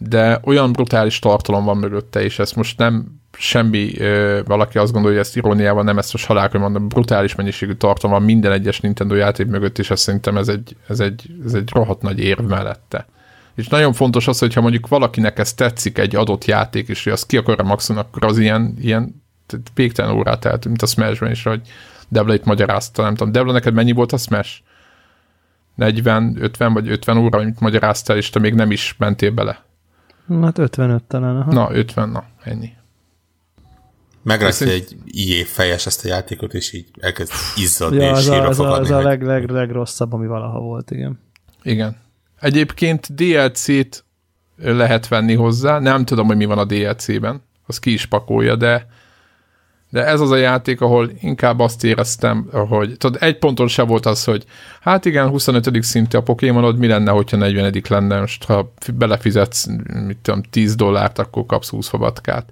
[0.10, 5.18] de olyan brutális tartalom van mögötte, és ezt most nem semmi, ö, valaki azt gondolja,
[5.18, 9.16] hogy ezt iróniával nem ezt most halálkor mondom, brutális mennyiségű tartalom van minden egyes Nintendo
[9.16, 13.06] játék mögött, és azt szerintem ez egy, ez egy, ez egy rohadt nagy érv mellette.
[13.56, 17.28] És nagyon fontos az, hogyha mondjuk valakinek ez tetszik egy adott játék, és hogy azt
[17.28, 19.24] ki akarja maximum, akkor az ilyen, ilyen
[19.74, 21.62] végtelen órát telt, mint a Smash-ben is, hogy
[22.08, 23.32] Devla itt magyarázta, nem tudom.
[23.32, 24.52] Devla, neked mennyi volt a Smash?
[25.76, 29.70] 40, 50 vagy 50 óra, amit magyaráztál, és te még nem is mentél bele.
[30.42, 31.38] Hát 55 talán.
[31.38, 31.52] Aha.
[31.52, 32.70] Na, 50, na, ennyi.
[34.24, 38.80] Megrakja egy IE fejes ezt a játékot, és így elkezd izzadni ja, és az a,
[38.80, 41.20] az a leg, leg, legrosszabb, ami valaha volt, igen.
[41.64, 41.98] Igen.
[42.40, 44.06] Egyébként DLC-t
[44.56, 48.88] lehet venni hozzá, nem tudom, hogy mi van a DLC-ben, az ki is pakolja, de
[49.92, 54.06] de ez az a játék, ahol inkább azt éreztem, hogy tudod, egy ponton se volt
[54.06, 54.46] az, hogy
[54.82, 55.84] hát igen, 25.
[55.84, 57.82] szintű a Pokémonod, mi lenne, hogyha 40.
[57.90, 59.66] lenne, most ha belefizetsz,
[60.06, 62.50] mit tudom, 10 dollárt, akkor kapsz 20 fabatkát.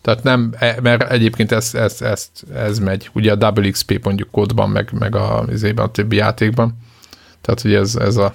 [0.00, 4.70] Tehát nem, e, mert egyébként ez, ez, ez, ez megy, ugye a XP mondjuk kódban,
[4.70, 5.44] meg, meg a,
[5.76, 6.78] a többi játékban.
[7.40, 8.34] Tehát, hogy ez, ez a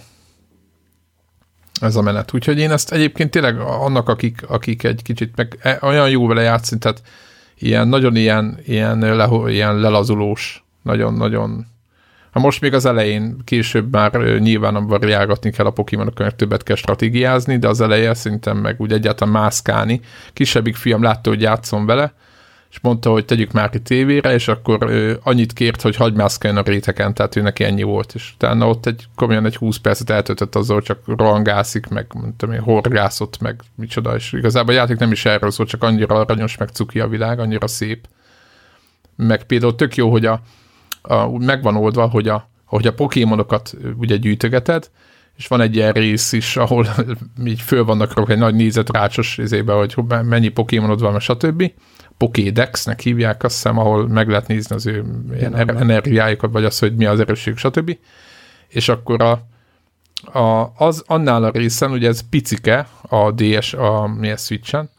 [1.81, 2.33] ez a menet.
[2.33, 6.41] Úgyhogy én ezt egyébként tényleg annak, akik, akik egy kicsit meg e, olyan jó vele
[6.41, 7.01] játszani, tehát
[7.59, 11.65] ilyen nagyon ilyen, ilyen, le, ilyen lelazulós, nagyon-nagyon
[12.37, 16.75] Ha most még az elején, később már nyilván variálgatni kell a Pokémonokon, mert többet kell
[16.75, 20.01] stratégiázni, de az eleje szerintem meg úgy egyáltalán mászkálni.
[20.33, 22.13] Kisebbik fiam látta, hogy játszom vele,
[22.69, 26.59] és mondta, hogy tegyük már ki tévére, és akkor ő annyit kért, hogy hagyj mászkáljon
[26.59, 30.09] a réteken, tehát ő neki ennyi volt, és utána ott egy komolyan egy 20 percet
[30.09, 35.11] eltöltött azzal, csak rohangászik, meg mondtam én, horgászott, meg micsoda, és igazából a játék nem
[35.11, 38.07] is erről szól, csak annyira aranyos, meg cuki a világ, annyira szép.
[39.15, 40.41] Meg például tök jó, hogy a,
[41.01, 44.89] a meg van oldva, hogy a, hogy a pokémonokat ugye gyűjtögeted,
[45.37, 46.87] és van egy ilyen rész is, ahol
[47.45, 51.71] így föl vannak egy nagy nézetrácsos izébe, hogy mennyi pokémonod van, stb
[52.17, 55.05] Pokédexnek hívják, azt hiszem, ahol meg lehet nézni az ő
[55.37, 57.97] ilyen energiájukat, vagy az, hogy mi az erősség, stb.
[58.67, 59.31] És akkor a,
[60.39, 64.89] a, az annál a részen, ugye ez picike, a DS, a milyen Switch-en,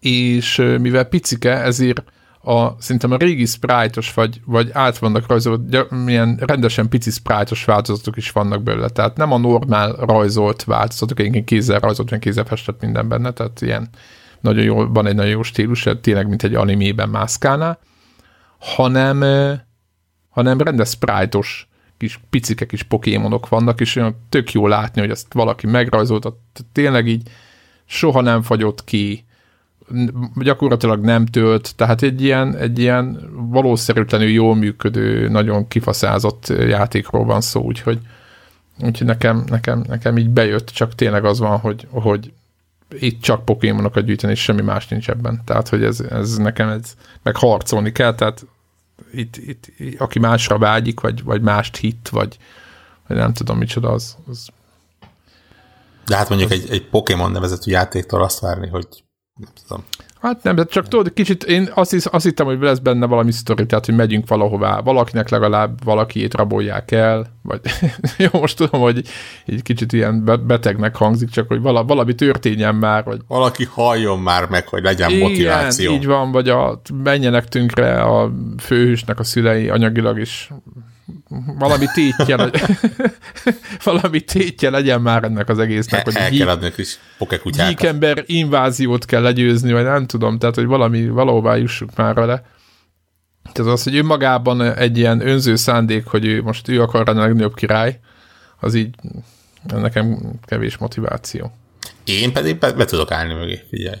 [0.00, 2.02] és mivel picike, ezért
[2.42, 8.16] a, szerintem a régi sprite vagy, vagy át vannak rajzolt, milyen rendesen pici sprite változatok
[8.16, 12.80] is vannak belőle, tehát nem a normál rajzolt változatok, egyébként kézzel rajzolt, vagy kézzel festett
[12.80, 13.88] minden benne, tehát ilyen
[14.40, 17.78] nagyon jó, van egy nagyon jó stílus, tényleg mint egy animében mászkálná,
[18.58, 19.24] hanem,
[20.28, 21.38] hanem rendes sprite
[21.96, 26.36] kis picike kis pokémonok vannak, és olyan tök jó látni, hogy ezt valaki megrajzolta,
[26.72, 27.28] tényleg így
[27.84, 29.24] soha nem fagyott ki,
[30.34, 37.40] gyakorlatilag nem tölt, tehát egy ilyen, egy ilyen valószerűtlenül jól működő, nagyon kifaszázott játékról van
[37.40, 37.98] szó, úgyhogy,
[38.82, 42.32] úgyhogy nekem, nekem, nekem így bejött, csak tényleg az van, hogy, hogy
[42.92, 45.42] itt csak pokémonokat gyűjteni, és semmi más nincs ebben.
[45.44, 48.46] Tehát, hogy ez, ez nekem ez, meg harcolni kell, tehát
[49.12, 52.36] itt, itt, aki másra vágyik, vagy, vagy mást hit, vagy,
[53.06, 54.48] vagy nem tudom micsoda, az, az
[56.10, 56.58] de hát mondjuk az...
[56.58, 58.86] egy, egy Pokémon nevezetű játéktól azt várni, hogy
[59.40, 59.84] nem tudom.
[60.20, 63.32] Hát nem, de csak tudod, kicsit én azt, hisz, azt hittem, hogy lesz benne valami
[63.32, 67.60] sztori, tehát, hogy megyünk valahová, valakinek legalább valakiét rabolják el, vagy
[68.32, 69.02] jó, most tudom, hogy
[69.46, 73.20] egy kicsit ilyen betegnek hangzik, csak hogy vala, valami történjen már, vagy...
[73.26, 75.92] Valaki halljon már meg, hogy legyen Igen, motiváció.
[75.92, 80.50] így van, vagy a, menjenek tünkre a főhősnek a szülei anyagilag is
[81.58, 82.36] valami tétje,
[83.84, 86.04] valami tétje legyen már ennek az egésznek.
[86.04, 87.82] Hogy el kell adni a kis pokekutyákat.
[87.84, 92.44] ember inváziót kell legyőzni, vagy nem tudom, tehát, hogy valami, valahová jussuk már vele.
[93.52, 97.12] Tehát az, hogy ő magában egy ilyen önző szándék, hogy ő most ő akar a
[97.12, 98.00] legnagyobb király,
[98.60, 98.94] az így
[99.62, 101.52] nekem kevés motiváció.
[102.04, 103.98] Én pedig be, be tudok állni mögé, figyelj.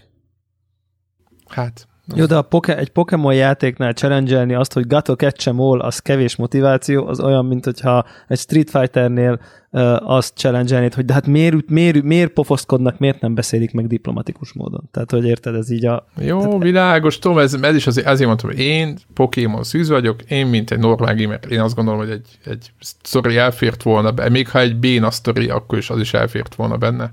[1.48, 5.98] Hát, jó, de a poke, egy Pokémon játéknál challenge azt, hogy Gato catch all, az
[5.98, 11.26] kevés motiváció, az olyan, mint hogyha egy Street Fighternél uh, azt challenge hogy de hát
[11.26, 14.88] miért, miért, miért pofoszkodnak, miért nem beszélik meg diplomatikus módon.
[14.90, 16.06] Tehát, hogy érted, ez így a...
[16.20, 20.22] Jó, tehát, világos, tudom, ez, ez is azért, azért mondtam, hogy én Pokémon szűz vagyok,
[20.22, 24.28] én mint egy normál gamer, én azt gondolom, hogy egy, egy sztori elfért volna be,
[24.28, 27.12] még ha egy béna sztori, akkor is az is elfért volna benne.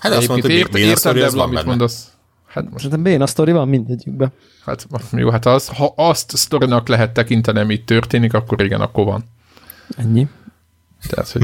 [0.00, 1.66] Hát azt mondta, hogy sztori, az van benne.
[1.66, 2.11] Mondasz,
[2.52, 2.90] Hát most...
[2.90, 4.32] Hát béna sztori van mindegyikben.
[4.64, 9.04] Hát jó, hát az, ha azt sztorinak lehet tekinteni, ami itt történik, akkor igen, akkor
[9.04, 9.24] van.
[9.96, 10.28] Ennyi.
[11.08, 11.42] Tehát, hogy.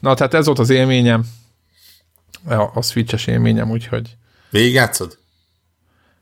[0.00, 1.24] Na, tehát ez volt az élményem.
[2.44, 4.16] A, a switches élményem, úgyhogy...
[4.50, 5.18] Végigjátszod?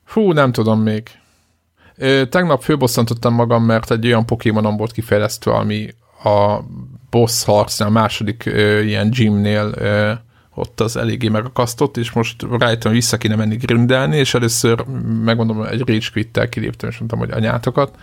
[0.05, 1.09] Fú, nem tudom még.
[1.96, 5.88] Ö, tegnap főbosszantottam magam, mert egy olyan Pokémonon volt kifejlesztve, ami
[6.22, 6.59] a
[7.11, 10.12] boss harcnál, a második ö, ilyen gymnél ö,
[10.55, 14.85] ott az eléggé megakasztott, és most rájöttem, hogy vissza kéne menni grindelni, és először
[15.25, 17.97] megmondom, egy rage quit kiléptem, és mondtam, hogy anyátokat,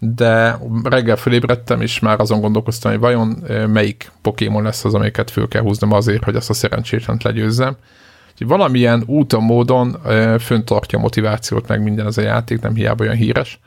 [0.00, 5.48] de reggel fölébredtem, és már azon gondolkoztam, hogy vajon melyik Pokémon lesz az, amiket föl
[5.48, 7.76] kell húznom azért, hogy azt a szerencsétlent legyőzzem.
[8.32, 9.96] Úgyhogy valamilyen úton, módon
[10.38, 13.60] föntartja a motivációt meg minden ez a játék, nem hiába olyan híres,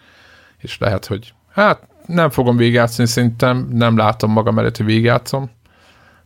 [0.57, 5.49] és lehet, hogy hát nem fogom végigjátszani, szerintem nem látom magam előtt, hogy végigjátszom,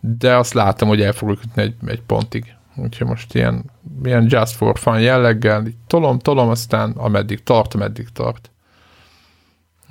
[0.01, 2.55] de azt látom, hogy el fogok jutni egy, egy pontig.
[2.75, 3.71] Úgyhogy most ilyen,
[4.03, 8.51] ilyen just for fun jelleggel, tolom, tolom, aztán ameddig tart, ameddig tart.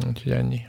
[0.06, 0.60] Úgyhogy ennyi.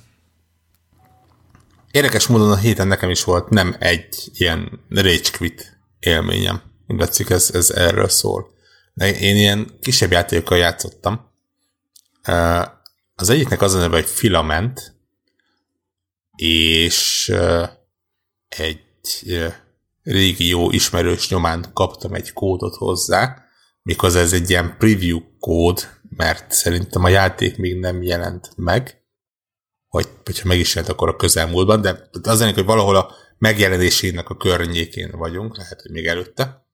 [1.91, 6.61] Érdekes módon a héten nekem is volt nem egy ilyen rage quit élményem.
[6.87, 8.53] Látszik, ez, ez erről szól.
[8.93, 11.31] De én ilyen kisebb játékokkal játszottam.
[13.15, 14.95] Az egyiknek az a neve, hogy Filament,
[16.35, 17.31] és
[18.47, 18.88] egy
[20.03, 23.43] régi jó ismerős nyomán kaptam egy kódot hozzá,
[23.81, 29.03] mikor ez egy ilyen preview kód, mert szerintem a játék még nem jelent meg,
[29.89, 34.29] vagy hogyha meg is jelent, akkor a közelmúltban, de az ennek, hogy valahol a megjelenésének
[34.29, 36.65] a környékén vagyunk, lehet, hogy még előtte,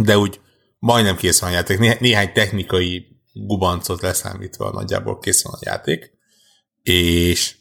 [0.00, 0.40] de úgy
[0.78, 1.78] majdnem kész van a játék.
[1.78, 6.12] Né- néhány technikai gubancot leszámítva nagyjából kész van a játék,
[6.82, 7.56] és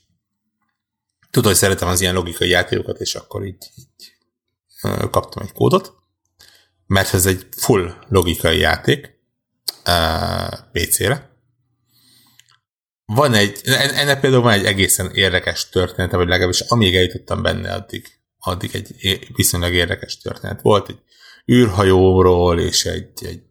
[1.31, 4.17] tudod, hogy szeretem az ilyen logikai játékokat, és akkor így, így
[5.09, 5.93] kaptam egy kódot,
[6.85, 9.17] mert ez egy full logikai játék
[10.71, 11.29] PC-re.
[13.05, 18.07] Van egy, ennek például van egy egészen érdekes történet, vagy legalábbis amíg eljutottam benne, addig,
[18.39, 18.95] addig egy
[19.35, 20.89] viszonylag érdekes történet volt.
[20.89, 20.99] Egy
[21.51, 23.43] űrhajóról, és egy, egy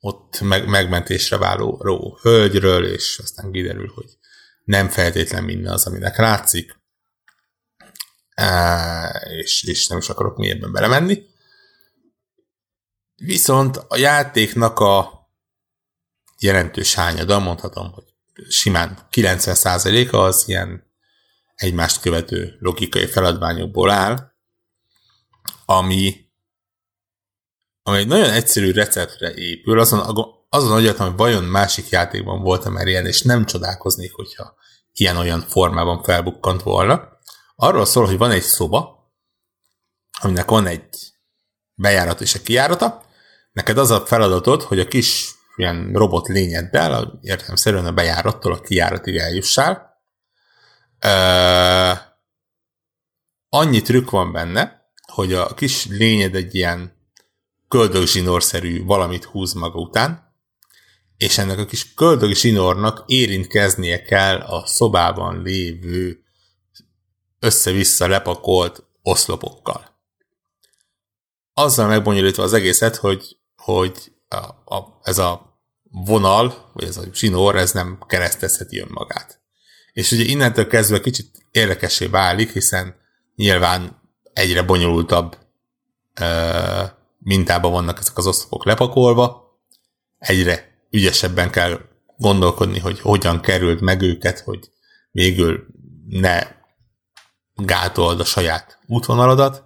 [0.00, 4.16] ott meg, megmentésre váló ró hölgyről, és aztán kiderül, hogy
[4.64, 6.81] nem feltétlen minden az, aminek látszik,
[9.38, 11.26] és, és nem is akarok mélyebben belemenni.
[13.14, 15.20] Viszont a játéknak a
[16.38, 18.04] jelentős hányada, mondhatom, hogy
[18.48, 20.90] simán 90%-a az ilyen
[21.54, 24.32] egymást követő logikai feladványokból áll,
[25.64, 26.30] ami,
[27.82, 30.00] ami egy nagyon egyszerű receptre épül, azon,
[30.48, 34.54] azon agyaltam, hogy vajon másik játékban voltam már ilyen, és nem csodálkoznék, hogyha
[34.92, 37.11] ilyen-olyan formában felbukkant volna.
[37.62, 39.12] Arról szól, hogy van egy szoba,
[40.20, 40.88] aminek van egy
[41.74, 43.04] bejárat és egy kijárata,
[43.52, 47.20] neked az a feladatod, hogy a kis ilyen robot lényeddel,
[47.54, 50.02] szerűen a bejárattól a kijáratig eljussál.
[51.04, 51.98] Uh,
[53.48, 56.92] annyi trükk van benne, hogy a kis lényed egy ilyen
[57.68, 60.34] köldögzsinórszerű valamit húz maga után,
[61.16, 66.22] és ennek a kis köldögzsinórnak érintkeznie kell a szobában lévő
[67.42, 69.90] össze-vissza lepakolt oszlopokkal.
[71.54, 77.56] Azzal megbonyolítva az egészet, hogy, hogy a, a, ez a vonal, vagy ez a zsinór,
[77.56, 79.40] ez nem keresztezheti önmagát.
[79.92, 82.96] És ugye innentől kezdve kicsit érdekessé válik, hiszen
[83.34, 84.02] nyilván
[84.32, 85.36] egyre bonyolultabb
[86.20, 86.82] ö,
[87.18, 89.56] mintában vannak ezek az oszlopok lepakolva,
[90.18, 91.80] egyre ügyesebben kell
[92.16, 94.70] gondolkodni, hogy hogyan került meg őket, hogy
[95.10, 95.66] végül
[96.08, 96.60] ne
[97.66, 99.64] gátold a saját útvonaladat,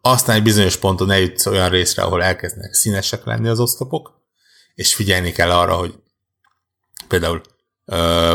[0.00, 4.20] aztán egy bizonyos ponton eljutsz olyan részre, ahol elkezdenek színesek lenni az oszlopok,
[4.74, 5.94] és figyelni kell arra, hogy
[7.08, 7.42] például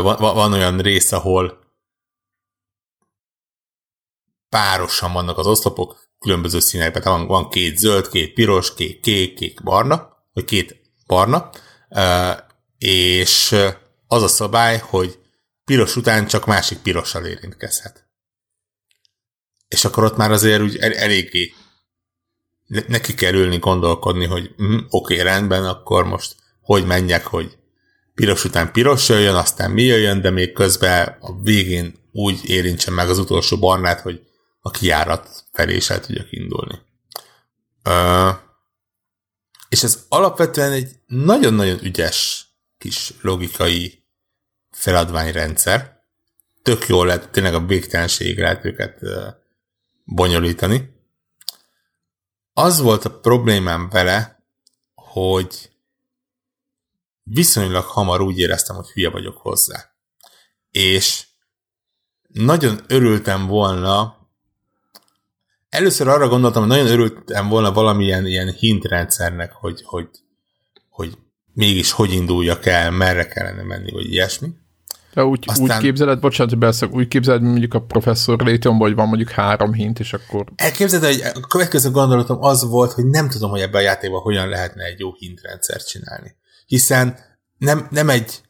[0.02, 1.58] van, van olyan rész, ahol
[4.48, 9.34] párosan vannak az oszlopok, különböző színekben, tehát van, van két zöld, két piros, két kék,
[9.34, 11.50] kék barna, vagy két barna,
[12.78, 13.56] és
[14.06, 15.18] az a szabály, hogy
[15.64, 18.03] piros után csak másik pirossal érintkezhet.
[19.74, 21.52] És akkor ott már azért úgy el, eléggé
[22.66, 27.58] neki kell ülni, gondolkodni, hogy mm, oké, okay, rendben, akkor most hogy menjek, hogy
[28.14, 33.08] piros után piros jöjjön, aztán mi jöjjön, de még közben a végén úgy érintsem meg
[33.08, 34.20] az utolsó barnát, hogy
[34.60, 36.80] a kiárat felé is el tudjak indulni.
[37.82, 38.30] Ö,
[39.68, 42.46] és ez alapvetően egy nagyon-nagyon ügyes
[42.78, 44.04] kis logikai
[44.70, 46.02] feladványrendszer.
[46.62, 48.98] Tök jól lehet, tényleg a végtelenségig lehet őket
[50.04, 50.92] bonyolítani.
[52.52, 54.44] Az volt a problémám vele,
[54.94, 55.70] hogy
[57.22, 59.84] viszonylag hamar úgy éreztem, hogy hülye vagyok hozzá.
[60.70, 61.26] És
[62.28, 64.16] nagyon örültem volna,
[65.68, 70.08] először arra gondoltam, hogy nagyon örültem volna valamilyen ilyen hintrendszernek, hogy, hogy,
[70.88, 71.18] hogy
[71.52, 74.48] mégis hogy induljak el, merre kellene menni, vagy ilyesmi.
[75.14, 75.76] De úgy, Aztán...
[75.76, 79.98] úgy képzeled, bocsánat, beleszak, úgy képzeled, mondjuk a professzor Layton, hogy van mondjuk három hint,
[79.98, 80.44] és akkor...
[80.56, 84.48] Elképzeled, hogy a következő gondolatom az volt, hogy nem tudom, hogy ebben a játékban hogyan
[84.48, 86.36] lehetne egy jó hintrendszert csinálni.
[86.66, 87.18] Hiszen
[87.58, 88.40] nem, nem egy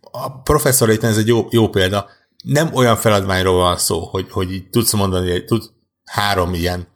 [0.00, 2.06] a professzor Layton ez egy jó, jó példa,
[2.44, 5.62] nem olyan feladványról van szó, hogy, hogy így tudsz mondani, hogy tud
[6.04, 6.86] három ilyen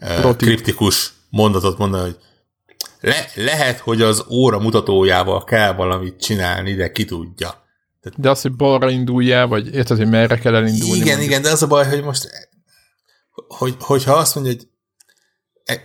[0.00, 2.18] uh, kriptikus mondatot mondani, hogy
[3.00, 7.64] le, lehet, hogy az óra mutatójával kell valamit csinálni, de ki tudja
[8.16, 10.94] de az, hogy balra induljál, vagy érted, hogy merre kell elindulni?
[10.94, 11.30] Igen, mondjuk.
[11.30, 12.28] igen, de az a baj, hogy most
[13.48, 14.68] hogy, hogyha azt mondja, hogy
[15.64, 15.80] e,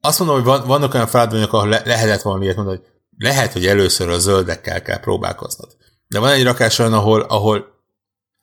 [0.00, 2.86] azt mondom, hogy van, vannak olyan feladványok, ahol le, lehetett volna ilyet mondani, hogy
[3.18, 5.76] lehet, hogy először a zöldekkel kell próbálkoznod.
[6.08, 7.66] De van egy rakás olyan, ahol, ahol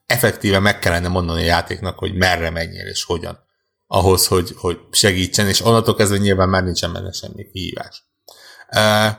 [0.06, 3.46] effektíve meg kellene mondani a játéknak, hogy merre menjél és hogyan.
[3.88, 8.04] Ahhoz, hogy, hogy segítsen, és onnantól kezdve nyilván már nincsen benne semmi kihívás.
[8.76, 9.16] Uh,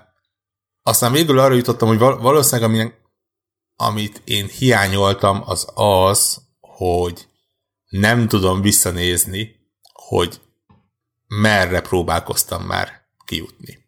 [0.83, 2.95] aztán végül arra jutottam, hogy valószínűleg amilyen
[3.81, 7.27] amit én hiányoltam, az az, hogy
[7.89, 9.57] nem tudom visszanézni,
[9.93, 10.41] hogy
[11.27, 13.79] merre próbálkoztam már kijutni.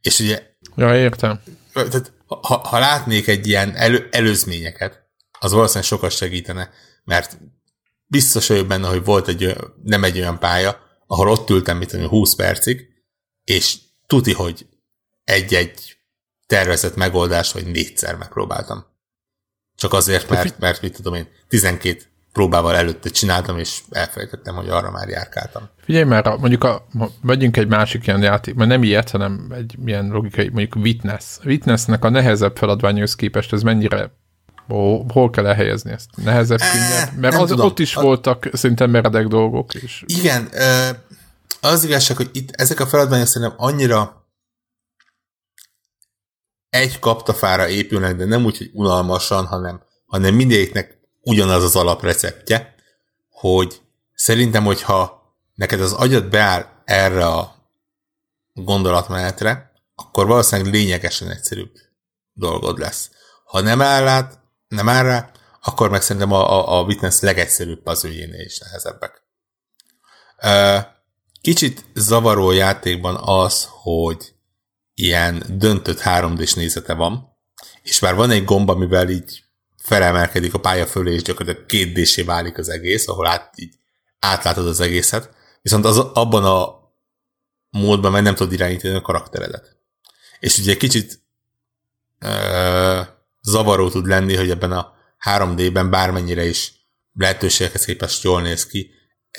[0.00, 0.42] És ugye...
[0.76, 1.42] Ja, értem.
[1.72, 5.08] Tehát, ha, ha látnék egy ilyen elő, előzményeket,
[5.40, 6.70] az valószínűleg sokat segítene,
[7.04, 7.38] mert
[8.06, 11.88] biztos vagyok benne, hogy volt egy olyan, nem egy olyan pálya, ahol ott ültem, mit
[11.88, 12.88] tudom, 20 percig,
[13.44, 14.66] és tuti, hogy
[15.24, 15.95] egy-egy
[16.46, 18.84] tervezett megoldást, vagy négyszer megpróbáltam.
[19.76, 24.90] Csak azért, mert, mert mit tudom én, 12 próbával előtte csináltam, és elfelejtettem, hogy arra
[24.90, 25.68] már járkáltam.
[25.84, 26.86] Figyelj már, mondjuk a,
[27.22, 31.24] vegyünk egy másik ilyen játék, mert nem ilyet, hanem egy ilyen logikai, mondjuk Witness.
[31.44, 34.10] Witnessnek a nehezebb feladványhoz képest ez mennyire
[34.66, 36.06] Hol, hol kell elhelyezni ezt?
[36.24, 37.18] Nehezebb, könnyebb?
[37.18, 38.00] Mert az, ott is a...
[38.00, 39.74] voltak szinte meredek dolgok.
[39.74, 40.04] is.
[40.06, 40.48] Igen,
[41.60, 44.25] az igazság, hogy itt ezek a feladványok szerintem annyira
[46.76, 52.74] egy kaptafára épülnek, de nem úgy, hogy unalmasan, hanem, hanem mindegyiknek ugyanaz az alapreceptje,
[53.30, 53.80] hogy
[54.14, 57.54] szerintem, hogyha neked az agyad beáll erre a
[58.54, 61.70] gondolatmenetre, akkor valószínűleg lényegesen egyszerűbb
[62.32, 63.10] dolgod lesz.
[63.44, 65.30] Ha nem áll át, nem áll rá,
[65.62, 69.22] akkor meg szerintem a, a, a Witness legegyszerűbb puzzle is nehezebbek.
[71.40, 74.34] Kicsit zavaró játékban az, hogy
[75.00, 77.36] ilyen döntött 3D-s nézete van,
[77.82, 79.44] és már van egy gomba, amivel így
[79.76, 83.74] felemelkedik a pálya fölé, és gyakorlatilag két d válik az egész, ahol át, így
[84.18, 85.30] átlátod az egészet,
[85.62, 86.74] viszont az, abban a
[87.70, 89.76] módban meg nem tudod irányítani a karakteredet.
[90.40, 91.20] És ugye kicsit
[92.18, 93.00] ö,
[93.42, 94.92] zavaró tud lenni, hogy ebben a
[95.24, 96.72] 3D-ben bármennyire is
[97.12, 98.90] lehetőségekhez képest jól néz ki,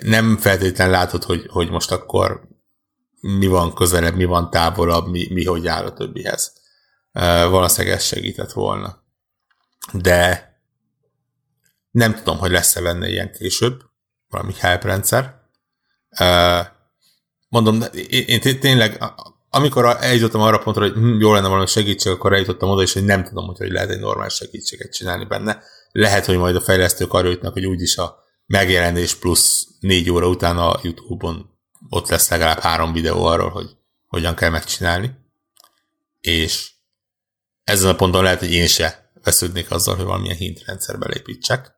[0.03, 2.47] nem feltétlenül látod, hogy, hogy most akkor
[3.21, 6.53] mi van közelebb, mi van távolabb, mi, mi hogy áll a többihez.
[7.49, 9.03] Valószínűleg ez segített volna.
[9.93, 10.51] De
[11.91, 13.81] nem tudom, hogy lesz-e benne ilyen később,
[14.27, 15.35] valami help rendszer.
[17.49, 19.03] Mondom, én tényleg,
[19.49, 23.05] amikor eljutottam arra pontra, hogy hm, jó lenne valami segítség, akkor eljutottam oda, és hogy
[23.05, 25.63] nem tudom, hogy, hogy lehet egy normális segítséget csinálni benne.
[25.91, 30.57] Lehet, hogy majd a fejlesztők arra jutnak, hogy úgyis a megjelenés plusz négy óra után
[30.57, 31.56] a YouTube-on
[31.89, 33.77] ott lesz legalább három videó arról, hogy
[34.07, 35.11] hogyan kell megcsinálni.
[36.19, 36.71] És
[37.63, 41.75] ezen a ponton lehet, hogy én se vesződnék azzal, hogy valamilyen hintrendszer belépítsek.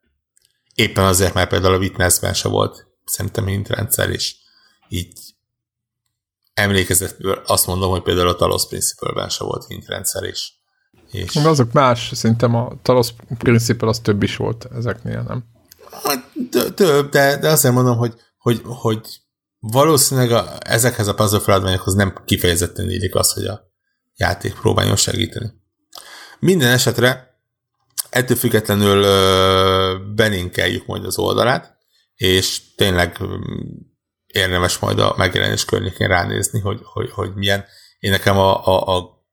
[0.74, 4.36] Éppen azért, mert például a Witnessben se volt szerintem hintrendszer, és
[4.90, 5.14] így
[6.54, 10.54] emlékezetből azt mondom, hogy például a Talos Principle-ben se volt hintrendszer is.
[11.12, 11.36] És...
[11.36, 15.44] Azok más, szerintem a Talos Principle az több is volt ezeknél, nem?
[16.04, 16.32] Hát,
[16.76, 19.22] több, de, de azért mondom, hogy, hogy, hogy
[19.60, 23.72] valószínűleg a, ezekhez a puzzle feladványokhoz nem kifejezetten illik az, hogy a
[24.16, 25.54] játék próbáljon segíteni.
[26.40, 27.40] Minden esetre
[28.10, 29.04] ettől függetlenül
[30.14, 31.78] belinkeljük majd az oldalát,
[32.16, 33.20] és tényleg
[34.28, 37.66] érdemes majd a megjelenés környékén ránézni, hogy, hogy, hogy milyen.
[38.00, 39.24] Én nekem a, a, a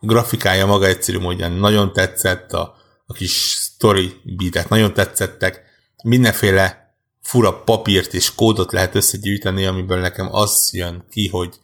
[0.00, 2.74] grafikája maga egyszerű módján nagyon tetszett, a,
[3.06, 5.62] a kis story beatek nagyon tetszettek,
[6.02, 6.79] mindenféle
[7.20, 11.54] fura papírt és kódot lehet összegyűjteni, amiből nekem az jön ki, hogy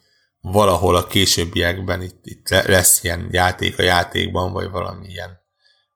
[0.41, 5.39] valahol a későbbiekben itt, itt lesz ilyen játék a játékban, vagy valami ilyen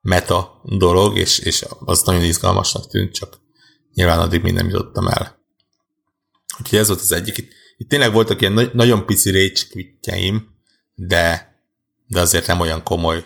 [0.01, 3.39] meta dolog, és, és az nagyon izgalmasnak tűnt, csak
[3.93, 5.39] nyilván addig még nem jutottam el.
[6.59, 7.37] Úgyhogy ez volt az egyik.
[7.37, 10.41] Itt, itt tényleg voltak ilyen na- nagyon pici rage
[10.95, 11.55] de,
[12.07, 13.25] de azért nem olyan komoly.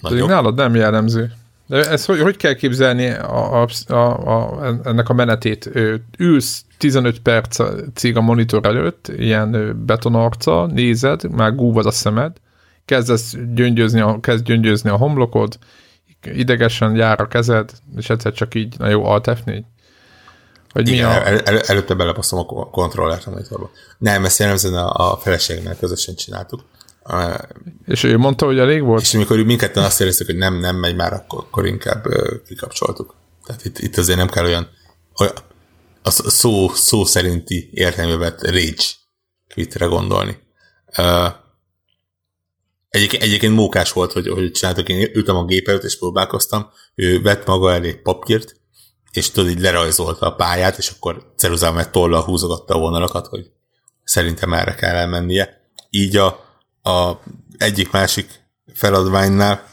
[0.00, 0.28] Nagyobb.
[0.28, 1.32] Nálad nem jellemző.
[1.66, 5.70] De ezt hogy, hogy kell képzelni a, a, a, a, ennek a menetét?
[6.18, 12.36] Ülsz 15 percig a monitor előtt, ilyen betonarca, nézed, már gúvad a szemed,
[12.84, 15.58] kezdesz gyöngyözni a, kezd gyöngyözni a homlokod,
[16.22, 19.62] idegesen jár a kezed, és egyszer csak így, na jó, Alt F4.
[20.72, 21.26] Vagy Igen, mi a...
[21.26, 23.70] el, el, előtte belepasztom a kontrollert a monitorba.
[23.98, 26.64] Nem, ezt jellemzően a, a feleségemmel közösen csináltuk.
[27.86, 29.02] És ő mondta, hogy elég volt?
[29.02, 32.04] És amikor mindketten azt éreztük, hogy nem, nem megy már, akkor, akkor inkább
[32.46, 33.14] kikapcsoltuk.
[33.46, 34.68] Tehát itt, itt azért nem kell olyan,
[35.20, 35.34] olyan
[36.02, 38.84] a szó, szó szerinti értelművet rage
[39.48, 40.38] kvitre gondolni.
[40.98, 41.32] Uh,
[42.88, 47.22] egyébként, egyébként mókás volt, hogy, hogy csináltak, én ültem a gép előtt, és próbálkoztam, ő
[47.22, 48.56] vett maga elé papírt,
[49.10, 53.50] és tudod, így lerajzolta a pályát, és akkor ceruzával tollal húzogatta a vonalakat, hogy
[54.04, 55.70] szerintem erre kell elmennie.
[55.90, 56.43] Így a
[56.84, 57.12] a
[57.58, 59.70] egyik-másik feladványnál,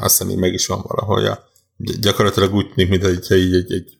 [0.00, 3.98] azt hiszem, meg is van valahogy a, gyakorlatilag úgy tűnik, mint hogy így egy, egy,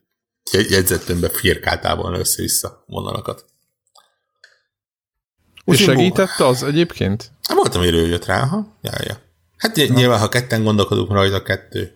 [0.53, 3.45] egy jegyzettömbbe firkáltál volna össze-vissza vonalakat.
[5.65, 7.31] És segítette az egyébként?
[7.43, 8.77] Hát voltam, hogy jött rá, ha?
[8.83, 9.19] Ja, ja.
[9.57, 9.95] Hát Na.
[9.95, 11.93] nyilván, ha ketten gondolkodunk rajta, kettő.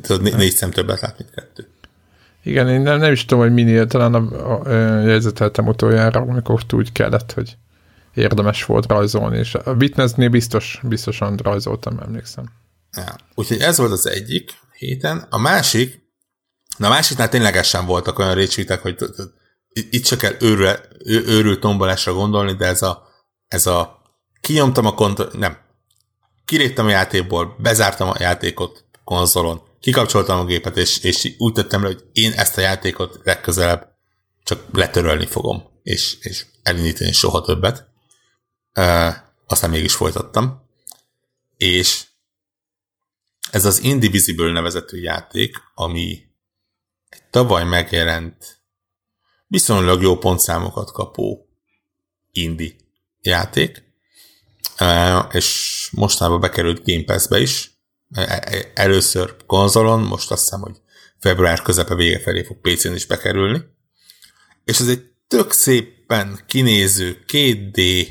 [0.00, 1.68] Tudod, né- négy szem többet lát, mint kettő.
[2.42, 6.64] Igen, én nem, nem is tudom, hogy minél talán a, a, a jegyzeteltem utoljára, amikor
[6.72, 7.56] úgy kellett, hogy
[8.16, 12.44] érdemes volt rajzolni, és a Witnessnél biztos, biztosan rajzoltam, emlékszem.
[12.92, 13.16] Ja.
[13.34, 15.26] Úgyhogy ez volt az egyik héten.
[15.30, 16.04] A másik,
[16.76, 18.96] na a másiknál ténylegesen voltak olyan récsvitek, hogy
[19.90, 23.06] itt csak kell őrül, őrült tombolásra gondolni, de ez a,
[23.48, 24.02] ez a
[24.40, 25.56] kinyomtam a kont, nem,
[26.44, 31.86] kiléptem a játékból, bezártam a játékot konzolon, kikapcsoltam a gépet, és, és úgy tettem le,
[31.86, 33.94] hogy én ezt a játékot legközelebb
[34.44, 37.86] csak letörölni fogom, és, és elindítani soha többet.
[39.46, 40.64] Aztán mégis folytattam.
[41.56, 42.06] És
[43.50, 46.26] ez az Indivisible nevezetű játék, ami
[47.08, 48.60] egy tavaly megjelent
[49.46, 51.48] viszonylag jó pontszámokat kapó
[52.32, 52.72] indie
[53.22, 53.82] játék,
[55.30, 57.70] és mostanában bekerült Game Pass-be is,
[58.12, 60.80] e, e, először konzolon, most azt hiszem, hogy
[61.18, 63.62] február közepe vége felé fog PC-n is bekerülni,
[64.64, 68.08] és ez egy tök szépen kinéző 2D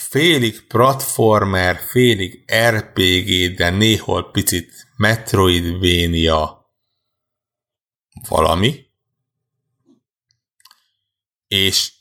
[0.00, 6.72] félig platformer, félig RPG, de néhol picit Metroidvania.
[8.28, 8.86] Valami,
[11.46, 11.92] és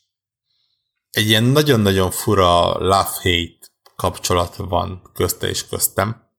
[1.09, 6.29] egy ilyen nagyon-nagyon fura love-hate kapcsolat van közte és köztem,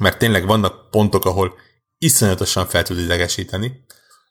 [0.00, 1.54] mert tényleg vannak pontok, ahol
[1.98, 3.84] iszonyatosan fel tud idegesíteni,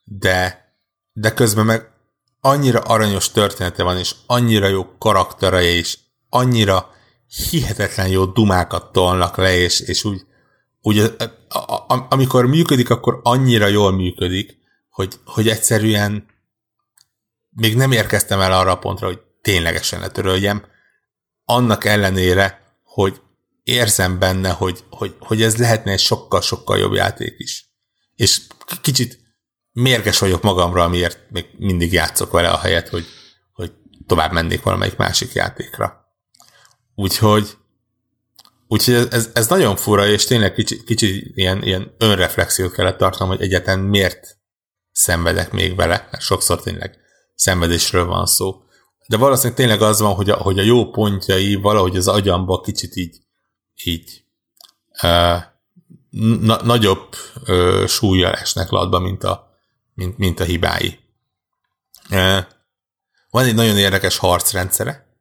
[0.03, 0.67] de,
[1.11, 1.91] de közben meg
[2.39, 5.97] annyira aranyos története van, és annyira jó karakterei, és
[6.33, 6.89] annyira
[7.49, 10.21] hihetetlen jó dumákat tolnak le, és, és úgy,
[10.81, 14.57] úgy a, a, amikor működik, akkor annyira jól működik,
[14.89, 16.25] hogy, hogy egyszerűen
[17.49, 20.65] még nem érkeztem el arra a pontra, hogy ténylegesen letöröljem,
[21.45, 23.21] annak ellenére, hogy
[23.63, 27.65] érzem benne, hogy, hogy, hogy ez lehetne egy sokkal-sokkal jobb játék is.
[28.15, 28.41] És
[28.81, 29.19] kicsit
[29.71, 33.05] mérges vagyok magamra, amiért még mindig játszok vele a helyet, hogy,
[33.53, 33.71] hogy
[34.07, 36.02] tovább mennék valamelyik másik játékra.
[36.95, 37.57] Úgyhogy
[38.67, 43.35] Úgyhogy ez, ez, ez nagyon fura, és tényleg kicsit kicsi ilyen, ilyen önreflexiót kellett tartanom,
[43.35, 44.37] hogy egyáltalán miért
[44.91, 46.97] szenvedek még vele, mert sokszor tényleg
[47.35, 48.61] szenvedésről van szó.
[49.07, 52.95] De valószínűleg tényleg az van, hogy a, hogy a jó pontjai valahogy az agyamba kicsit
[52.95, 53.17] így,
[53.83, 54.23] így
[55.03, 55.41] uh,
[56.41, 57.15] na, nagyobb
[57.47, 59.57] uh, súlyjal esnek latba, mint a,
[59.93, 60.99] mint, mint a hibái.
[62.09, 62.39] Uh,
[63.29, 65.12] van egy nagyon érdekes harcrendszere,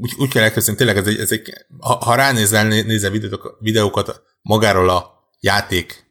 [0.00, 4.22] úgy, úgy kell elkezdeni, tényleg ez egy, ez egy ha, ha ránézel, nézel videókat, videókat
[4.42, 6.10] magáról a játék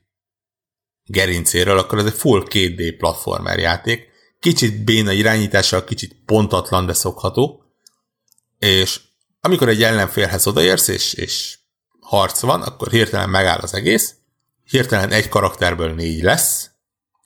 [1.05, 4.07] gerincéről, akkor ez egy full 2D platformer játék.
[4.39, 7.63] Kicsit béna irányítással, kicsit pontatlan, de szokható.
[8.57, 8.99] És
[9.41, 11.57] amikor egy ellenfélhez odaérsz, és, és
[11.99, 14.15] harc van, akkor hirtelen megáll az egész,
[14.63, 16.69] hirtelen egy karakterből négy lesz,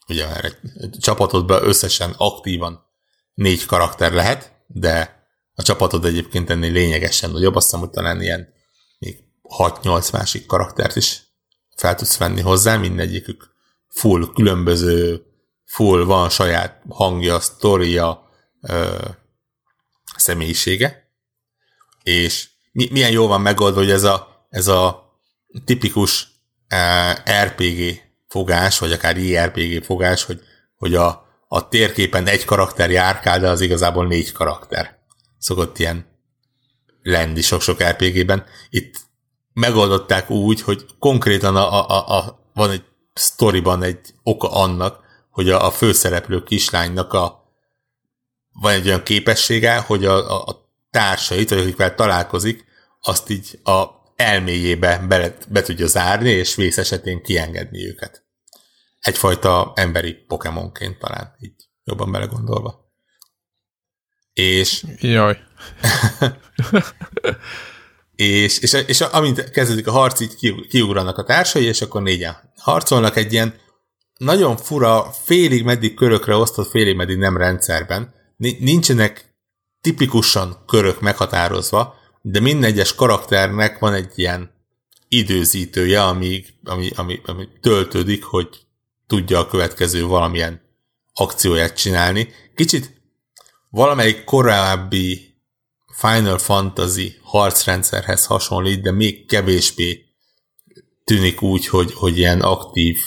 [0.08, 2.86] ugye mert egy, egy csapatodban összesen aktívan
[3.34, 5.23] négy karakter lehet, de
[5.56, 8.54] a csapatod egyébként ennél lényegesen nagyobb, azt hiszem, hogy talán ilyen
[8.99, 9.24] még
[9.58, 11.22] 6-8 másik karaktert is
[11.76, 13.49] fel tudsz venni hozzá, mindegyikük
[13.89, 15.26] full különböző,
[15.66, 18.30] full van saját hangja, sztoria,
[18.62, 18.97] ö,
[20.18, 21.12] személyisége,
[22.04, 25.12] és mi, milyen jól van megoldva, hogy ez a, ez a
[25.66, 26.28] tipikus
[26.70, 30.41] uh, RPG fogás, vagy akár IRPG fogás, hogy,
[30.76, 35.03] hogy a, a térképen egy karakter járkál, de az igazából négy karakter
[35.44, 36.06] szokott ilyen
[37.02, 38.44] lenni sok-sok RPG-ben.
[38.70, 38.96] Itt
[39.54, 42.84] megoldották úgy, hogy konkrétan a, a, a, van egy
[43.14, 47.41] sztoriban egy oka annak, hogy a, a főszereplő kislánynak a
[48.52, 52.66] van egy olyan képessége, hogy a, a, a társait, vagy akikvel találkozik,
[53.02, 53.86] azt így a
[54.16, 58.26] elméjébe be, be tudja zárni, és vész esetén kiengedni őket.
[59.00, 62.83] Egyfajta emberi Pokémonként talán, így jobban belegondolva.
[64.34, 64.84] És...
[65.00, 65.38] Jaj.
[68.16, 73.16] és, és, és amint kezdődik a harc, így kiugranak a társai, és akkor négyen harcolnak
[73.16, 73.62] egy ilyen
[74.18, 78.14] nagyon fura, félig meddig körökre osztott, félig meddig nem rendszerben.
[78.38, 79.36] Nincsenek
[79.82, 84.52] tipikusan körök meghatározva, de minden egyes karakternek van egy ilyen
[85.08, 88.48] időzítője, ami, ami, ami, ami töltődik, hogy
[89.08, 90.62] tudja a következő valamilyen
[91.14, 92.30] akcióját csinálni.
[92.56, 93.02] Kicsit
[93.74, 95.38] valamelyik korábbi
[95.94, 100.06] Final Fantasy harcrendszerhez hasonlít, de még kevésbé
[101.04, 102.98] tűnik úgy, hogy, hogy ilyen aktív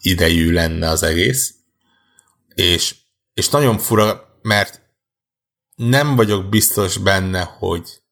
[0.00, 1.54] idejű lenne az egész.
[2.54, 2.94] És,
[3.34, 4.80] és nagyon fura, mert
[5.74, 8.02] nem vagyok biztos benne, hogy,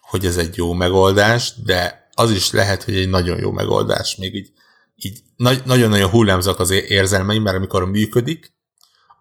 [0.00, 4.16] hogy ez egy jó megoldás, de az is lehet, hogy egy nagyon jó megoldás.
[4.16, 4.52] Még így,
[4.94, 8.52] így nagyon-nagyon hullámzak az érzelmeim, mert amikor működik,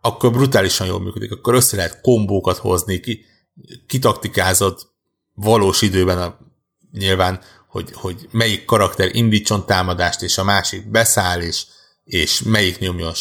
[0.01, 3.25] akkor brutálisan jól működik, akkor össze lehet kombókat hozni, ki,
[3.87, 4.79] kitaktikázod
[5.33, 6.37] valós időben a,
[6.91, 11.65] nyilván, hogy, hogy melyik karakter indítson támadást, és a másik beszáll, és,
[12.03, 13.13] és melyik nyomjon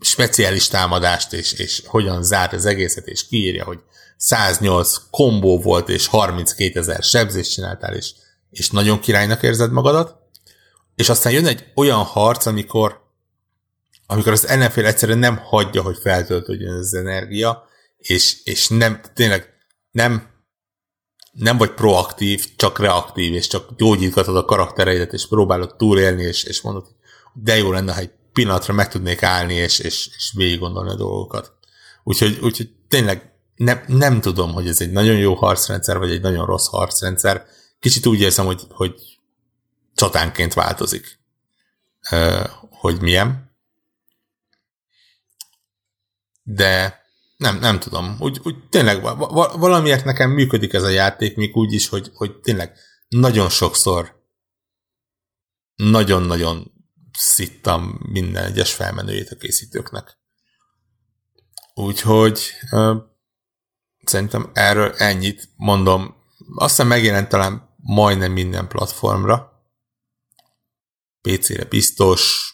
[0.00, 3.78] speciális támadást, és, és hogyan zárt az egészet, és kiírja, hogy
[4.16, 8.12] 108 kombó volt, és 32 ezer sebzést csináltál, és,
[8.50, 10.16] és nagyon királynak érzed magadat,
[10.94, 13.05] és aztán jön egy olyan harc, amikor
[14.06, 19.54] amikor az ellenfél egyszerűen nem hagyja, hogy feltöltődjön az energia, és, és nem, tényleg
[19.90, 20.30] nem,
[21.32, 26.60] nem vagy proaktív, csak reaktív, és csak gyógyítgatod a karaktereidet, és próbálod túlélni, és, és
[26.60, 26.86] mondod,
[27.32, 30.96] de jó lenne, ha egy pillanatra meg tudnék állni, és, és, és végig gondolni a
[30.96, 31.52] dolgokat.
[32.04, 36.46] Úgyhogy, úgyhogy tényleg nem, nem tudom, hogy ez egy nagyon jó harcrendszer, vagy egy nagyon
[36.46, 37.46] rossz harcrendszer.
[37.80, 38.94] Kicsit úgy érzem, hogy, hogy
[39.94, 41.18] csatánként változik,
[42.70, 43.45] hogy milyen.
[46.48, 47.04] De
[47.36, 48.16] nem, nem tudom.
[48.18, 49.02] Úgy, úgy tényleg
[49.58, 52.78] valamiért nekem működik ez a játék, még úgy is, hogy, hogy tényleg
[53.08, 54.24] nagyon sokszor
[55.74, 56.72] nagyon-nagyon
[57.12, 60.18] szittam minden egyes felmenőjét a készítőknek.
[61.74, 62.40] Úgyhogy
[62.70, 62.96] uh,
[64.04, 66.16] szerintem erről ennyit mondom.
[66.54, 69.64] Azt hiszem megjelent talán majdnem minden platformra.
[71.20, 72.52] PC-re biztos,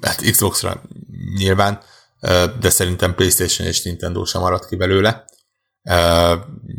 [0.00, 0.82] hát Xbox-ra
[1.34, 1.82] nyilván,
[2.60, 5.24] de szerintem PlayStation és Nintendo sem maradt ki belőle.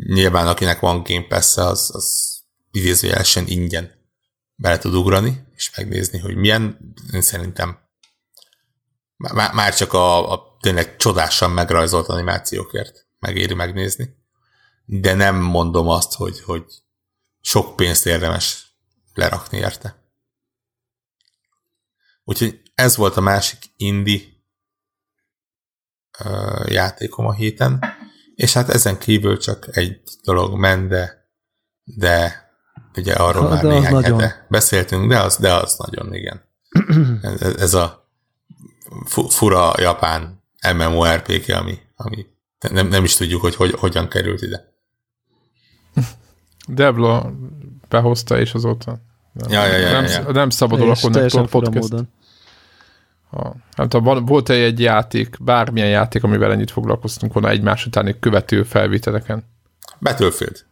[0.06, 2.38] Nyilván akinek van Game pass az, az
[2.70, 4.00] idézőjelesen ingyen
[4.54, 6.94] bele tud ugrani, és megnézni, hogy milyen.
[7.12, 7.78] Én szerintem
[9.52, 14.16] már, csak a, a tényleg csodásan megrajzolt animációkért megéri megnézni.
[14.84, 16.64] De nem mondom azt, hogy, hogy
[17.40, 18.74] sok pénzt érdemes
[19.14, 20.02] lerakni érte.
[22.24, 24.31] Úgyhogy ez volt a másik indie
[26.64, 27.84] játékom a héten,
[28.34, 31.28] és hát ezen kívül csak egy dolog ment, de,
[31.84, 32.46] de
[32.96, 34.20] ugye arról de már néhány nagyon.
[34.20, 36.42] hete beszéltünk, de az, de az nagyon, igen.
[37.40, 38.10] ez, ez a
[39.28, 40.42] fura japán
[40.74, 42.26] MMORPG, ami, ami
[42.70, 44.74] nem, nem is tudjuk, hogy, hogy hogyan került ide.
[46.66, 47.32] Debla
[47.88, 48.98] behozta, és azóta
[49.32, 50.32] nem, ja, ja, ja, nem, ja.
[50.32, 51.90] nem szabadul akkor nektek podcast.
[51.90, 52.08] Módon.
[53.32, 58.18] Ha, nem tudom, volt -e egy játék, bármilyen játék, amivel ennyit foglalkoztunk volna egymás utáni
[58.20, 59.44] követő felvételeken?
[60.00, 60.64] Battlefield.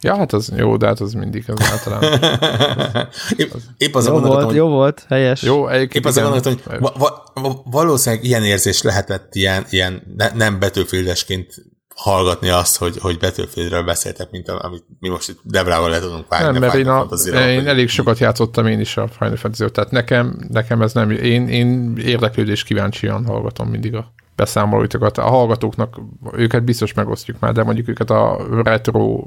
[0.00, 2.02] Ja, hát az jó, de hát az mindig az általán.
[3.36, 5.42] épp, épp az jó volt, hogy, jó volt, helyes.
[5.42, 6.92] Jó, épp az gondoltam, hogy va,
[7.34, 11.54] va, valószínűleg ilyen érzés lehetett ilyen, ilyen ne, nem betűfildesként
[11.94, 16.58] hallgatni azt, hogy, hogy Battlefieldről beszéltek, mint amit mi most itt Debrával le tudunk vágni.
[16.58, 20.36] Nem, mert én, a, én elég sokat játszottam én is a Final fantasy tehát nekem,
[20.48, 25.18] nekem ez nem, én, én érdeklődés kíváncsian hallgatom mindig a beszámolóitokat.
[25.18, 26.00] A hallgatóknak
[26.32, 29.24] őket biztos megosztjuk már, de mondjuk őket a retro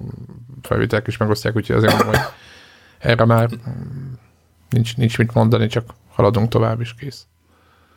[0.62, 2.30] felvételek is megosztják, úgyhogy azért mondom, hogy
[2.98, 3.50] erre már
[4.70, 7.26] nincs, nincs mit mondani, csak haladunk tovább is kész.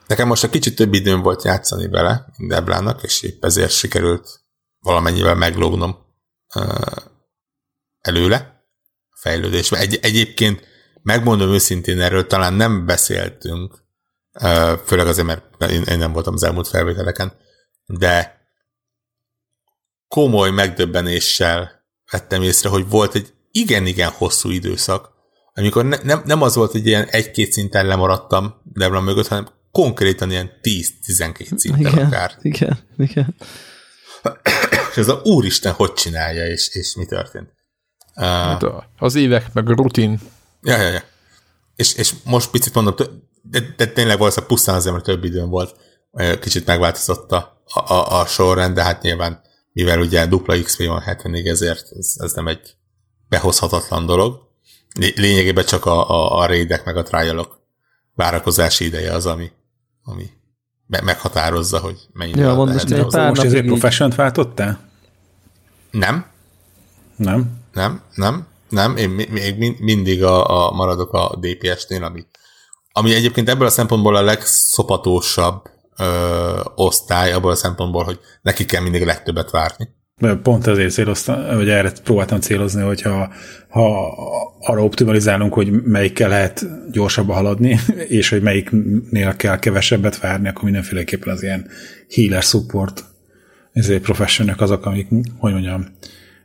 [0.06, 4.39] Nekem most egy kicsit több időm volt játszani vele, Debrának, és épp ezért sikerült
[4.80, 5.96] valamennyivel meglógnom
[8.00, 8.64] előle
[9.20, 9.78] fejlődésbe.
[9.78, 10.68] Egy, egyébként
[11.02, 13.84] megmondom őszintén, erről talán nem beszéltünk,
[14.84, 17.32] főleg azért, mert én, én nem voltam az elmúlt felvételeken,
[17.86, 18.40] de
[20.08, 25.10] komoly megdöbbenéssel vettem észre, hogy volt egy igen-igen hosszú időszak,
[25.54, 30.30] amikor ne, nem, nem az volt, hogy ilyen egy-két szinten lemaradtam Debra mögött, hanem konkrétan
[30.30, 32.38] ilyen 10-12 szinten igen, akár.
[32.42, 33.34] Igen, igen
[34.90, 37.52] és ez a úristen hogy csinálja, és, és mi történt.
[38.16, 38.64] Uh, hát
[38.98, 40.20] az évek, meg a rutin.
[40.62, 41.02] Ja, ja, ja.
[41.76, 42.94] És, és most picit mondom,
[43.42, 45.76] de, de tényleg valószínűleg pusztán azért, mert több időm volt,
[46.40, 49.40] kicsit megváltozott a, a, a sorrend, de hát nyilván,
[49.72, 52.74] mivel ugye dupla XP van 70 ezért ez, ez nem egy
[53.28, 54.48] behozhatatlan dolog.
[55.14, 57.60] Lényegében csak a, a, a raidek meg a trialok
[58.14, 59.50] várakozási ideje az, ami,
[60.02, 60.30] ami
[60.90, 62.88] me- meghatározza, hogy mennyire ja, lehet.
[62.88, 64.78] Most, pár most ezért profession váltottál?
[65.90, 66.26] Nem.
[67.16, 67.58] Nem?
[67.72, 68.96] Nem, nem, nem.
[68.96, 72.26] Én még mindig a, a maradok a DPS-nél, ami,
[72.92, 78.82] ami egyébként ebből a szempontból a legszopatósabb ö, osztály, abból a szempontból, hogy neki kell
[78.82, 79.88] mindig a legtöbbet várni.
[80.42, 83.32] Pont ezért céloztam, vagy erre próbáltam célozni, hogy ha,
[83.68, 84.08] ha
[84.60, 87.78] arra optimalizálunk, hogy melyikkel lehet gyorsabban haladni,
[88.18, 91.66] és hogy melyiknél kell kevesebbet várni, akkor mindenféleképpen az ilyen
[92.14, 93.04] healer support
[93.72, 95.08] ezért professionök azok, amik,
[95.38, 95.86] hogy mondjam,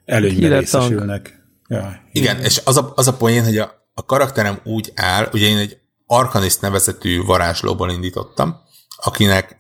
[0.06, 1.44] előnyben részesülnek.
[1.68, 5.48] Ja, Igen, és az a, az a poén, hogy a, a karakterem úgy áll, ugye
[5.48, 8.56] én egy Arcanist nevezetű varázslóból indítottam,
[8.96, 9.58] akinek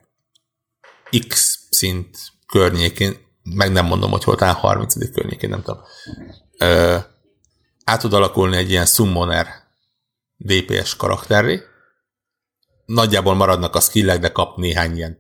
[1.28, 3.13] X szint környékén
[3.54, 5.12] meg nem mondom, hogy hol, talán 30.
[5.12, 5.82] környékén, nem tudom.
[6.58, 6.98] Ö,
[7.84, 9.48] át tud alakulni egy ilyen summoner
[10.38, 11.62] DPS karakterré.
[12.86, 15.20] Nagyjából maradnak a skillek, de kap néhány ilyen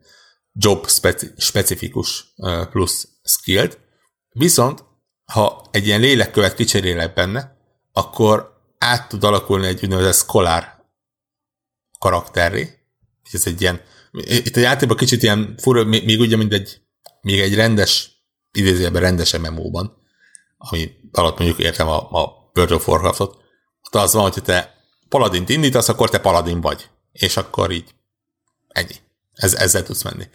[0.53, 2.33] job speci- specifikus
[2.69, 3.79] plusz skillt.
[4.29, 4.83] Viszont,
[5.25, 7.57] ha egy ilyen lélekkövet kicserélek benne,
[7.91, 10.85] akkor át tud alakulni egy úgynevezett scholar
[11.99, 12.69] karakterré.
[13.31, 16.81] Ez egy ilyen, itt a játékban kicsit ilyen fura, még ugye, mint egy,
[17.21, 18.14] még egy rendes,
[18.55, 19.97] idézőjelben rendes MMO-ban,
[20.57, 23.37] ami alatt mondjuk értem a, a World of Warcraft-ot,
[23.85, 24.75] ott az van, hogy te
[25.09, 26.89] paladint indítasz, akkor te paladin vagy.
[27.11, 27.95] És akkor így
[28.67, 28.95] ennyi.
[29.33, 30.27] Ez, ezzel tudsz menni.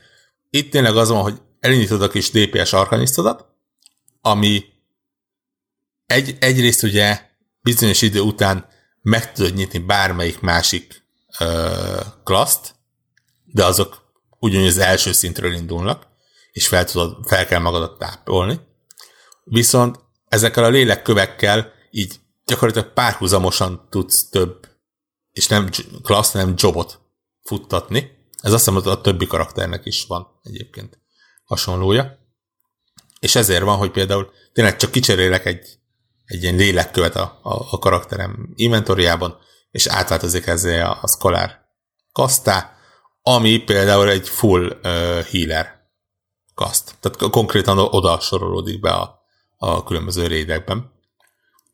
[0.50, 3.46] Itt tényleg az van, hogy elindítod a kis DPS arkanisztodat,
[4.20, 4.64] ami
[6.06, 7.20] egy, egyrészt ugye
[7.62, 8.68] bizonyos idő után
[9.02, 11.02] meg tudod nyitni bármelyik másik
[11.38, 12.74] ö, klaszt,
[13.44, 16.06] de azok ugyanúgy az első szintről indulnak,
[16.52, 18.60] és fel, tudod, fel kell magadat tápolni.
[19.44, 19.98] Viszont
[20.28, 24.68] ezekkel a lélekkövekkel így gyakorlatilag párhuzamosan tudsz több,
[25.30, 25.68] és nem
[26.02, 27.00] klassz, nem jobot
[27.42, 28.10] futtatni.
[28.42, 30.98] Ez azt hiszem, hogy a többi karakternek is van egyébként
[31.44, 32.18] hasonlója.
[33.20, 35.78] És ezért van, hogy például tényleg csak kicserélek egy,
[36.24, 39.36] egy ilyen lélekkövet a, a, a karakterem inventoriában,
[39.70, 41.58] és átváltozik ezzel a, a Scholar
[42.12, 42.76] kasztá,
[43.22, 44.80] ami például egy full uh,
[45.24, 45.79] healer
[46.60, 46.94] kaszt.
[47.00, 49.22] Tehát konkrétan oda sorolódik be a,
[49.56, 50.92] a különböző rédekben.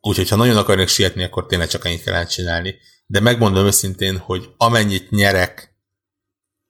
[0.01, 2.74] Úgyhogy ha nagyon akarnak sietni, akkor tényleg csak ennyit kell csinálni.
[3.07, 5.76] De megmondom őszintén, hogy amennyit nyerek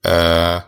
[0.08, 0.62] uh,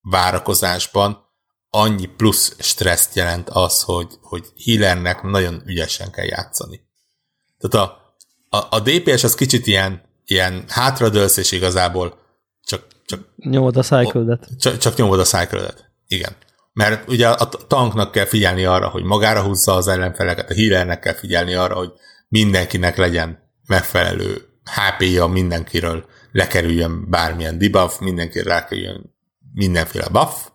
[0.00, 1.26] várakozásban,
[1.70, 6.80] annyi plusz stresszt jelent az, hogy, hogy healernek nagyon ügyesen kell játszani.
[7.58, 8.16] Tehát a,
[8.48, 12.26] a, a DPS az kicsit ilyen, ilyen hátradőlsz, és igazából
[13.08, 15.74] csak, nyomod a cycle csak, csak nyomod a cycle
[16.06, 16.32] Igen.
[16.72, 21.14] Mert ugye a tanknak kell figyelni arra, hogy magára húzza az ellenfeleket, a healernek kell
[21.14, 21.92] figyelni arra, hogy
[22.28, 29.14] mindenkinek legyen megfelelő HP-ja mindenkiről, lekerüljön bármilyen debuff, mindenkire rákerüljön
[29.52, 30.46] mindenféle buff.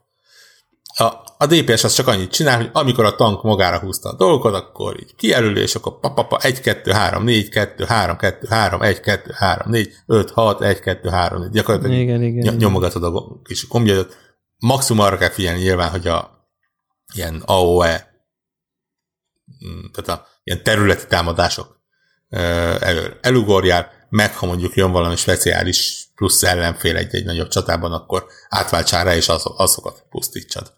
[0.95, 1.03] A,
[1.37, 4.99] a DPS az csak annyit csinál, hogy amikor a tank magára húzta a dolgokat, akkor
[4.99, 9.31] így kijelöli, és akkor papapa 1, 2, 3, 4, 2, 3, 2, 3, 1, 2,
[9.35, 11.49] 3, 4, 5, 6, 1, 2, 3, 4.
[11.51, 14.17] Gyakorlatilag igen, igen, nyomogatod a kis kombjaidat.
[14.57, 16.47] Maximum arra kell figyelni nyilván, hogy a
[17.13, 18.25] ilyen AOE,
[19.65, 21.81] mm, tehát a ilyen területi támadások
[22.79, 29.03] elő, elugorjál, meg ha mondjuk jön valami speciális plusz ellenfél egy-egy nagyobb csatában, akkor átváltsál
[29.03, 30.73] rá, és az, azokat pusztítsad.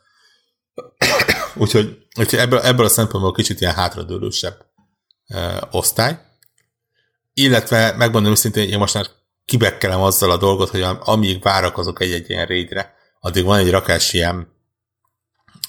[1.56, 4.66] úgyhogy, úgyhogy ebből, ebből a szempontból kicsit ilyen hátradőlősebb
[5.26, 6.20] e, osztály.
[7.34, 9.08] Illetve megmondom őszintén, én most már
[9.46, 14.54] kibekkelem azzal a dolgot, hogy amíg várakozok egy-egy ilyen raidre, addig van egy rakás ilyen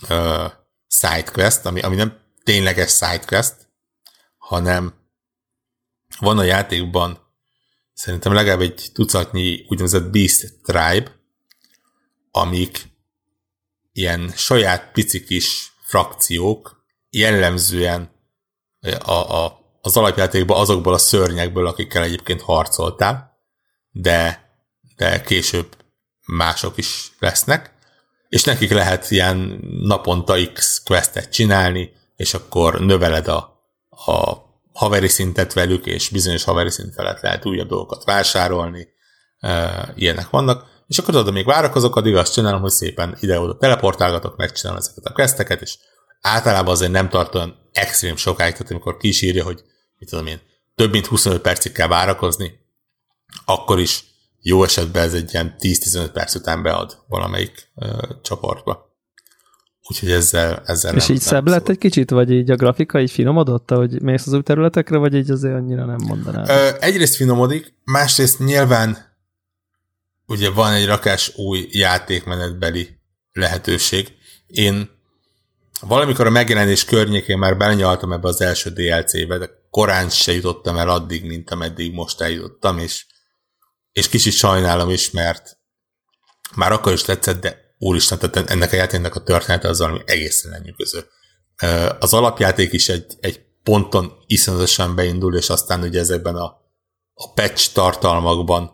[0.08, 0.52] uh,
[0.86, 3.54] sidequest, ami, ami nem tényleges sidequest,
[4.36, 4.94] hanem
[6.18, 7.18] van a játékban
[7.92, 11.20] szerintem legalább egy tucatnyi úgynevezett Beast Tribe,
[12.30, 12.95] amik
[13.96, 18.10] ilyen saját pici kis frakciók, jellemzően
[19.04, 23.38] a, a, az alapjátékban azokból a szörnyekből, akikkel egyébként harcoltál,
[23.90, 24.48] de,
[24.96, 25.76] de később
[26.26, 27.72] mások is lesznek,
[28.28, 33.36] és nekik lehet ilyen naponta X questet csinálni, és akkor növeled a,
[33.88, 34.36] a
[34.72, 38.88] haveri szintet velük, és bizonyos haveri szint felett lehet újabb dolgokat vásárolni,
[39.94, 44.80] ilyenek vannak, és akkor oda még várakozok, addig azt csinálom, hogy szépen ide-oda teleportálgatok, megcsinálom
[44.80, 45.78] ezeket a questeket, és
[46.20, 49.62] általában azért nem tart olyan extrém sokáig, tehát amikor kísírja, hogy
[49.98, 50.40] mit tudom én,
[50.74, 52.60] több mint 25 percig kell várakozni,
[53.44, 54.04] akkor is
[54.40, 57.86] jó esetben ez egy ilyen 10-15 perc után bead valamelyik ö,
[58.22, 58.94] csoportba.
[59.88, 63.10] Úgyhogy ezzel, ezzel És nem, így szebb lett egy kicsit, vagy így a grafika így
[63.10, 66.44] finomodott, hogy mész az új területekre, vagy így azért annyira nem mondanám?
[66.48, 69.15] Ö, egyrészt finomodik, másrészt nyilván
[70.26, 72.98] ugye van egy rakás új játékmenetbeli
[73.32, 74.12] lehetőség.
[74.46, 74.90] Én
[75.80, 80.88] valamikor a megjelenés környékén már belenyaltam ebbe az első DLC-be, de korán se jutottam el
[80.88, 83.06] addig, mint ameddig most eljutottam, és,
[83.92, 85.58] és kicsit sajnálom is, mert
[86.54, 90.50] már akkor is tetszett, de úristen, tehát ennek a játéknak a története az valami egészen
[90.50, 91.06] lenyűgöző.
[91.98, 96.44] Az alapjáték is egy, egy ponton iszonyatosan beindul, és aztán ugye ezekben a,
[97.14, 98.70] a patch tartalmakban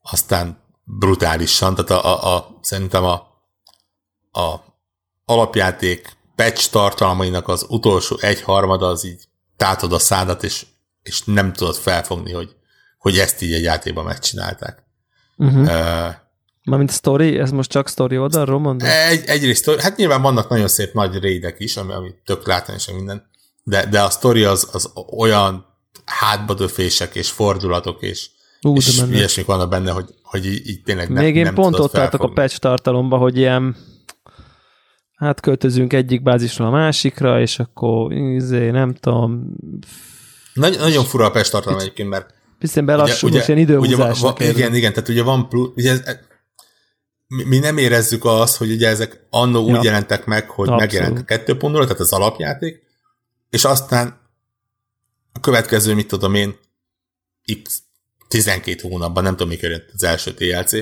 [0.00, 3.14] aztán brutálisan, tehát a, a, a, szerintem a,
[4.40, 4.64] a
[5.24, 10.66] alapjáték patch tartalmainak az utolsó egyharmada az így tátod a szádat, és,
[11.02, 12.56] és nem tudod felfogni, hogy,
[12.98, 14.82] hogy ezt így egy játékban megcsinálták.
[15.36, 15.62] Uh-huh.
[15.62, 16.14] Uh,
[16.64, 18.88] Mármint story, ez most csak story oldalról mondod?
[18.88, 23.30] Egy, egyrészt, hát nyilván vannak nagyon szép nagy rédek is, ami, ami tök látványos minden,
[23.62, 25.66] de, de a sztori az, az olyan
[26.04, 28.30] hátbadöfések és fordulatok és,
[28.62, 29.16] Ú, és de mennek.
[29.16, 32.28] ilyesmik vannak benne, hogy, hogy így, tényleg nem, Még én nem pont ott tartok a
[32.28, 33.76] patch tartalomba, hogy ilyen
[35.14, 39.46] hát költözünk egyik bázisról a másikra, és akkor izé, nem tudom,
[40.54, 44.58] Nagy, nagyon fura a Pest tartalom egyébként, mert biztos belassul, most ilyen időhúzásnak ugye, va,
[44.58, 46.02] igen, igen, tehát ugye van plusz, ugye ez,
[47.26, 49.76] mi, mi nem érezzük azt, hogy ugye ezek annó Ja.
[49.76, 50.92] úgy jelentek meg, hogy Abszolút.
[50.92, 52.82] megjelent a 2.0, tehát az alapjáték,
[53.50, 54.20] és aztán
[55.32, 56.54] a következő, mit tudom én,
[57.62, 57.82] x
[58.32, 60.72] 12 hónapban, nem tudom, mikor jött az első DLC,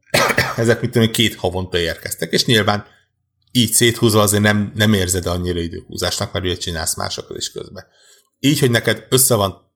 [0.56, 2.86] ezek mit tudom, két havonta érkeztek, és nyilván
[3.52, 7.86] így széthúzva azért nem, nem érzed annyira időhúzásnak, mert ugye csinálsz másokat is közben.
[8.38, 9.72] Így, hogy neked össze van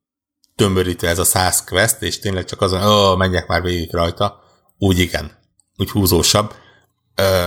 [0.57, 4.43] tömörítve ez a 100 quest, és tényleg csak azon, ó, menjek már végig rajta,
[4.79, 5.39] úgy igen,
[5.77, 6.55] úgy húzósabb.
[7.15, 7.47] Ö,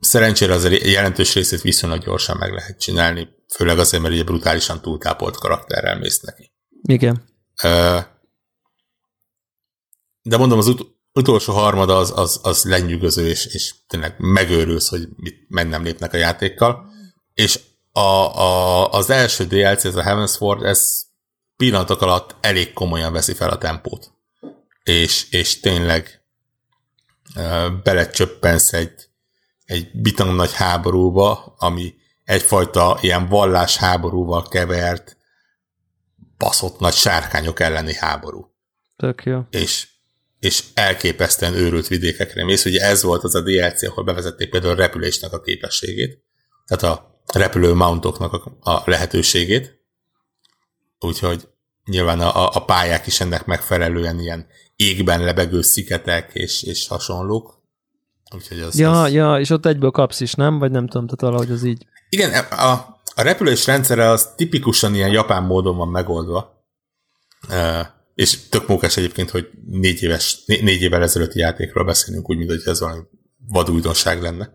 [0.00, 5.36] szerencsére azért jelentős részét viszonylag gyorsan meg lehet csinálni, főleg azért, mert ugye brutálisan túltápolt
[5.36, 6.52] karakterrel mész neki.
[6.82, 7.24] Igen.
[7.62, 7.98] Ö,
[10.24, 15.08] de mondom, az ut- utolsó harmada az, az, az lenyűgöző, és, és tényleg megőrülsz, hogy
[15.16, 16.92] mit meg nem lépnek a játékkal.
[17.34, 17.60] És
[17.92, 18.00] a,
[18.40, 21.02] a, az első DLC, ez a Heaven's Ward, ez
[21.56, 24.12] pillanatok alatt elég komolyan veszi fel a tempót.
[24.82, 26.22] És, és tényleg
[27.36, 29.08] ö, belecsöppensz egy,
[29.64, 31.94] egy bitang nagy háborúba, ami
[32.24, 35.16] egyfajta ilyen vallásháborúval kevert
[36.38, 38.54] baszott nagy sárkányok elleni háború
[38.96, 39.40] Tök jó.
[39.50, 39.88] és,
[40.44, 42.64] és elképesztően őrült vidékekre mész.
[42.64, 46.22] Ugye ez volt az a DLC, ahol bevezették például a repülésnek a képességét,
[46.66, 49.80] tehát a repülő mountoknak a, a lehetőségét,
[51.00, 51.48] úgyhogy
[51.84, 57.62] nyilván a, a pályák is ennek megfelelően ilyen égben lebegő sziketek és, és hasonlók.
[58.34, 59.12] Úgyhogy az, Ja, az...
[59.12, 60.58] ja, és ott egyből kapsz is, nem?
[60.58, 61.86] Vagy nem tudom, tehát valahogy az így.
[62.08, 62.72] Igen, a,
[63.14, 66.66] a repülés rendszere az tipikusan ilyen japán módon van megoldva.
[68.14, 72.50] És tök mókás egyébként, hogy négy, éves, né, négy évvel ezelőtti játékról beszélünk, úgy, mint
[72.50, 73.02] hogy ez valami
[73.48, 74.52] vadújdonság lenne.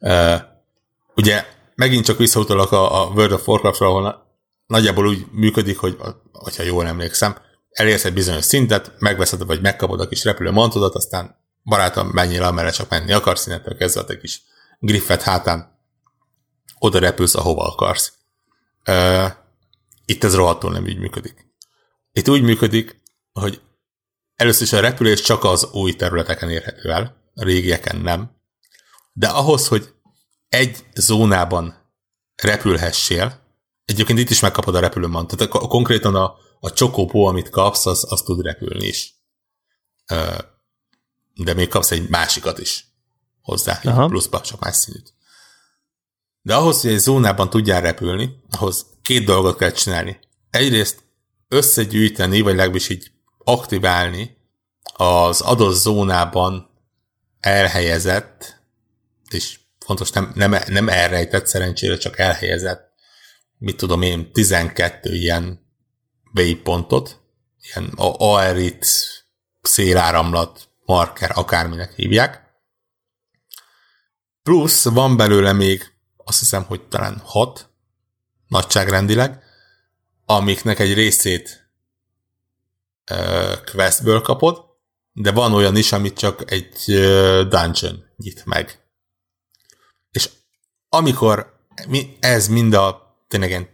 [0.00, 0.40] Uh,
[1.14, 1.44] ugye
[1.74, 4.26] megint csak visszautalak a, a World of Warcraft-ra, ahol na,
[4.66, 5.96] nagyjából úgy működik, hogy
[6.32, 7.36] hogyha jól emlékszem,
[7.70, 12.70] elérsz egy bizonyos szintet, megveszed, vagy megkapod a kis repülő mantodat, aztán barátom, menjél, amerre
[12.70, 14.42] csak menni akarsz, innentől kezdve a te kis
[14.78, 15.78] griffet hátán
[16.78, 18.12] oda repülsz, ahova akarsz.
[18.88, 19.30] Uh,
[20.04, 21.51] itt ez rohadtul nem így működik.
[22.12, 23.00] Itt úgy működik,
[23.32, 23.60] hogy
[24.36, 28.36] először is a repülés csak az új területeken érhető el, a régieken nem.
[29.12, 29.94] De ahhoz, hogy
[30.48, 31.90] egy zónában
[32.42, 33.40] repülhessél,
[33.84, 38.06] egyébként itt is megkapod a repülőmant, tehát a- konkrétan a, a csokópó, amit kapsz, az,
[38.08, 39.14] az tud repülni is.
[41.34, 42.86] De még kapsz egy másikat is
[43.42, 44.06] hozzá, Aha.
[44.06, 45.14] pluszba, csak más színűt.
[46.42, 50.18] De ahhoz, hogy egy zónában tudjál repülni, ahhoz két dolgot kell csinálni.
[50.50, 51.02] Egyrészt
[51.52, 54.36] összegyűjteni, vagy legalábbis így aktiválni
[54.94, 56.70] az adott zónában
[57.40, 58.60] elhelyezett,
[59.30, 62.90] és fontos, nem, nem, nem elrejtett szerencsére, csak elhelyezett,
[63.58, 65.66] mit tudom én, 12 ilyen
[66.34, 67.20] waypointot,
[67.60, 68.86] ilyen aerit,
[69.60, 72.42] széláramlat, marker, akárminek hívják.
[74.42, 77.70] Plusz van belőle még, azt hiszem, hogy talán hat
[78.48, 79.42] nagyságrendileg,
[80.36, 81.70] amiknek egy részét
[83.10, 84.64] ö, questből kapod,
[85.12, 88.80] de van olyan is, amit csak egy ö, dungeon nyit meg.
[90.10, 90.30] És
[90.88, 93.68] amikor mi, ez mind a tényleg ilyen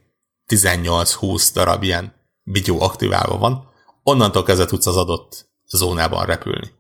[0.49, 3.71] 18-20 darab ilyen bigyó aktiválva van,
[4.03, 6.71] onnantól kezdve tudsz az adott zónában repülni.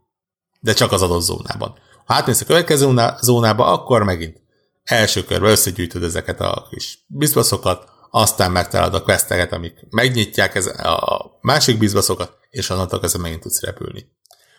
[0.60, 1.78] De csak az adott zónában.
[2.04, 4.40] Ha átmész a következő zóná- zónába, akkor megint
[4.84, 11.38] első körben összegyűjtöd ezeket a kis bizbaszokat, aztán megtalálod a questeket, amik megnyitják ez a
[11.40, 14.16] másik bizbaszokat, és onnantól kezdve megint tudsz repülni.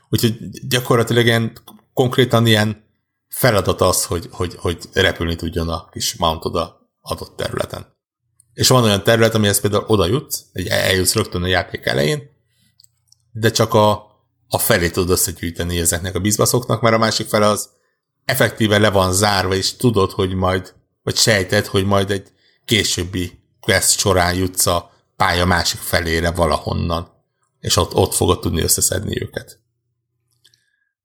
[0.10, 1.58] Úgyhogy gyakorlatilag ilyen,
[1.93, 2.84] konkrétan ilyen
[3.28, 7.97] feladat az, hogy, hogy, hogy repülni tudjon a kis mountod a adott területen.
[8.54, 12.30] És van olyan terület, amihez például oda jutsz, egy eljutsz rögtön a játék elején,
[13.32, 13.91] de csak a,
[14.47, 17.70] a felé tudod összegyűjteni ezeknek a bizbaszoknak, mert a másik fele az
[18.26, 20.74] effektíve le van zárva, és tudod, hogy majd,
[21.04, 22.32] vagy sejted, hogy majd egy
[22.66, 27.12] későbbi quest során jutsz a pálya másik felére valahonnan,
[27.60, 29.60] és ott, ott fogod tudni összeszedni őket.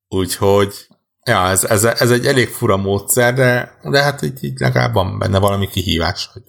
[0.08, 0.86] Úgyhogy,
[1.24, 5.18] ja, ez, ez, ez egy elég fura módszer, de, de hát így, így legalább van
[5.18, 6.42] benne valami kihívás, hogy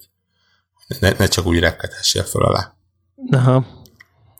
[1.00, 2.76] ne, ne csak úgy repkedhessél föl alá.
[3.30, 3.66] Aha.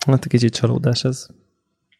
[0.07, 1.27] Hát egy kicsit csalódás ez.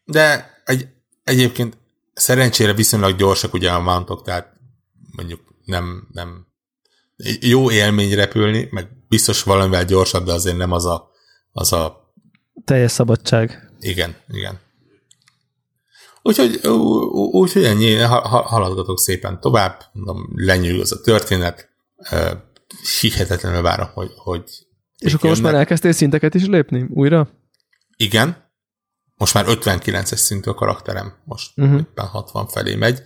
[0.05, 0.87] De egy,
[1.23, 1.77] egyébként
[2.13, 4.53] szerencsére viszonylag gyorsak ugye a mountok, tehát
[5.11, 6.47] mondjuk nem, nem
[7.39, 11.11] jó élmény repülni, meg biztos valamivel gyorsabb, de azért nem az a,
[11.51, 12.11] az a
[12.65, 13.71] Teljes szabadság.
[13.79, 14.59] igen, igen.
[16.21, 16.67] Úgyhogy,
[17.31, 21.69] úgyhogy ennyi, ha- ha- haladgatok szépen tovább, mondom, lenyűgöz a történet,
[22.99, 24.43] hihetetlenül várom, hogy, hogy
[24.97, 26.85] És akkor most már elkezdtél szinteket is lépni?
[26.89, 27.29] Újra?
[27.97, 28.51] Igen,
[29.15, 31.79] most már 59-es szintű a karakterem, most uh-huh.
[31.79, 33.01] éppen 60 felé megy.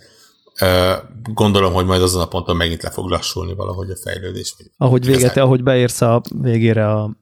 [1.22, 4.54] Gondolom, hogy majd azon a ponton megint le fog lassulni valahogy a fejlődés.
[4.76, 7.16] Ahogy véget, Igazán- ahogy beérsz a végére a...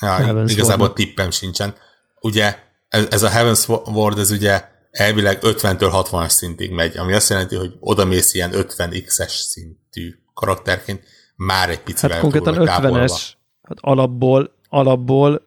[0.00, 0.94] Ja, igazából Wardnak.
[0.94, 1.74] tippem sincsen.
[2.20, 2.58] Ugye
[2.88, 7.54] ez, ez a Heaven's Ward, ez ugye elvileg 50-től 60-as szintig megy, ami azt jelenti,
[7.56, 11.02] hogy oda mész ilyen 50x-es szintű karakterként,
[11.36, 13.04] már egy picivel Hát konkrétan túl vagy távolva.
[13.04, 13.28] 50-es.
[13.62, 15.44] Hát alapból, alapból,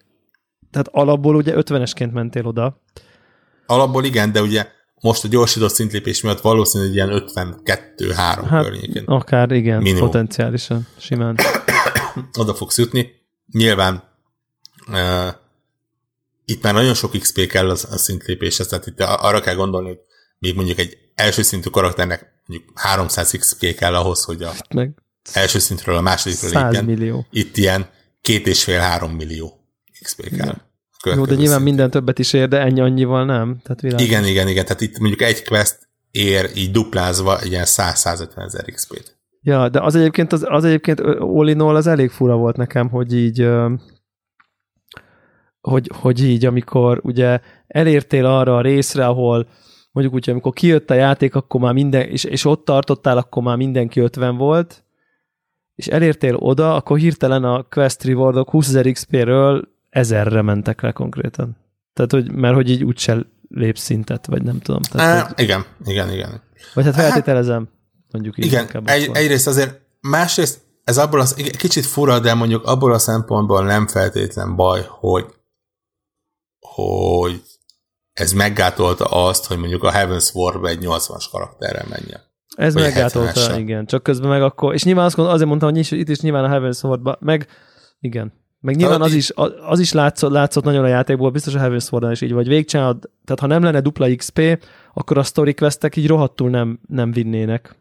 [0.72, 2.82] tehát alapból ugye 50-esként mentél oda.
[3.66, 4.68] Alapból igen, de ugye
[5.02, 10.10] most a gyorsított szintlépés miatt valószínűleg ilyen 52-3 Hát környékén akár igen, Minimum.
[10.10, 11.38] potenciálisan, simán.
[12.40, 13.10] oda fogsz jutni.
[13.52, 14.04] Nyilván
[14.88, 15.28] uh,
[16.46, 20.00] itt már nagyon sok XP kell az, a szintlépéshez, tehát itt arra kell gondolni, hogy
[20.40, 24.92] még mondjuk egy első szintű karakternek mondjuk 300 XP kell ahhoz, hogy a Meg
[25.34, 26.86] első szintről a másodikra 100 lépjen.
[26.86, 27.26] millió.
[27.32, 27.90] Itt ilyen
[28.22, 29.68] két és fél három millió
[30.04, 30.48] XP kell.
[30.48, 30.69] a
[31.06, 33.60] Jó, de nyilván minden többet is ér, de ennyi annyival nem.
[33.64, 34.06] Tehát világos.
[34.06, 34.66] Igen, igen, igen.
[34.66, 39.18] Tehát itt mondjuk egy quest ér így duplázva ilyen 100-150 ezer XP-t.
[39.42, 43.50] Ja, de az egyébként, az, az egyébként all az elég fura volt nekem, hogy így
[45.62, 49.48] hogy, hogy így, amikor ugye elértél arra a részre, ahol
[49.92, 53.58] mondjuk úgy, amikor kijött a játék, akkor már minden, és, és ott tartottál, akkor már
[53.58, 54.84] mindenki 50 volt,
[55.76, 61.58] és elértél oda, akkor hirtelen a quest rewardok 20 ezer XP-ről ezerre mentek le konkrétan.
[61.94, 64.82] Tehát, hogy, mert hogy így úgyse lépsz szintet, vagy nem tudom.
[64.82, 66.42] Tehát, Á, hogy, igen, igen, igen.
[66.74, 67.70] vagy hát feltételezem,
[68.12, 68.46] mondjuk így.
[68.46, 69.18] Igen, egy, akkor.
[69.18, 73.88] egyrészt azért, másrészt ez abból az, igen, kicsit fura, de mondjuk abból a szempontból nem
[73.88, 75.26] feltétlen baj, hogy
[76.60, 77.42] hogy
[78.14, 82.22] ez meggátolta azt, hogy mondjuk a Heaven's War-ba egy 80-as karakterrel menjen.
[82.56, 83.56] Ez Vagy meggátolta, 70-essel.
[83.58, 83.86] igen.
[83.86, 86.60] Csak közben meg akkor, és nyilván azt mondom, azért mondtam, hogy itt is nyilván a
[86.60, 87.48] Heaven's Sword meg
[88.00, 88.34] igen.
[88.62, 89.32] Meg nyilván az is,
[89.68, 93.10] az is látszott, látszott nagyon a játékból, biztos a Heaven's sword is így, vagy végcsinálod,
[93.26, 97.76] tehát ha nem lenne dupla XP, akkor a story questek így rohadtul nem, nem vinnének.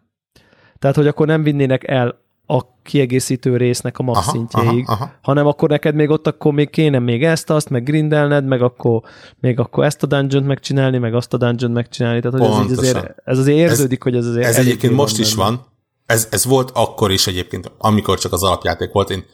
[0.79, 5.13] Tehát, hogy akkor nem vinnének el a kiegészítő résznek a max Aha, szintjéig, aha, aha.
[5.23, 9.03] hanem akkor neked még ott akkor még kéne még ezt, azt, meg grindelned, meg akkor
[9.41, 12.21] még akkor ezt a dungeon megcsinálni, meg azt a dungeon megcsinálni.
[12.21, 15.35] Tehát, hogy ez, így azért, ez azért érződik, hogy ez azért Ez egyébként most is
[15.35, 15.49] benne.
[15.49, 15.67] van.
[16.07, 19.11] Ez, ez volt akkor is egyébként, amikor csak az alapjáték volt.
[19.11, 19.25] Én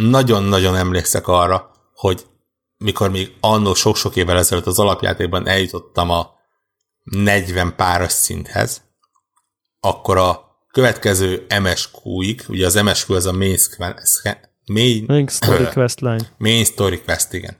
[0.00, 2.26] nagyon-nagyon emlékszek arra, hogy
[2.76, 6.30] mikor még annó sok-sok évvel ezelőtt az alapjátékban eljutottam a
[7.02, 8.82] 40 páros szinthez,
[9.80, 13.58] akkor a következő MSQ-ig, ugye az MSQ az a main,
[14.66, 16.32] main, Még story quest line.
[16.38, 17.56] main story quest, igen.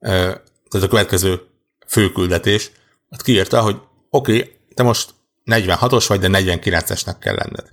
[0.00, 1.42] Tehát a következő
[1.86, 2.70] főküldetés,
[3.08, 3.76] ott kiírta, hogy
[4.10, 5.14] oké, okay, te most
[5.44, 7.72] 46-os vagy, de 49-esnek kell lenned.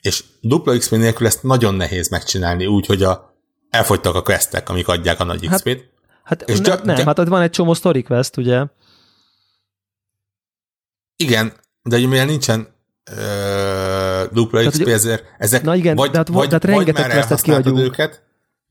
[0.00, 3.31] És dupla XP nélkül ezt nagyon nehéz megcsinálni úgy, hogy a,
[3.72, 5.90] elfogytak a questek, amik adják a nagy Hát, XP-t.
[6.24, 8.64] Hát És ne, gyak- nem, gyak- hát ott van egy csomó story quest, ugye?
[11.16, 11.52] Igen,
[11.82, 12.68] de ugye mivel nincsen
[13.16, 17.02] ö, dupla Tehát, XP, ezért ezek Na igen, vagy, de hát vagy, hát vagy rengeteg
[17.06, 17.78] már questet kihagyunk.
[17.78, 18.22] őket.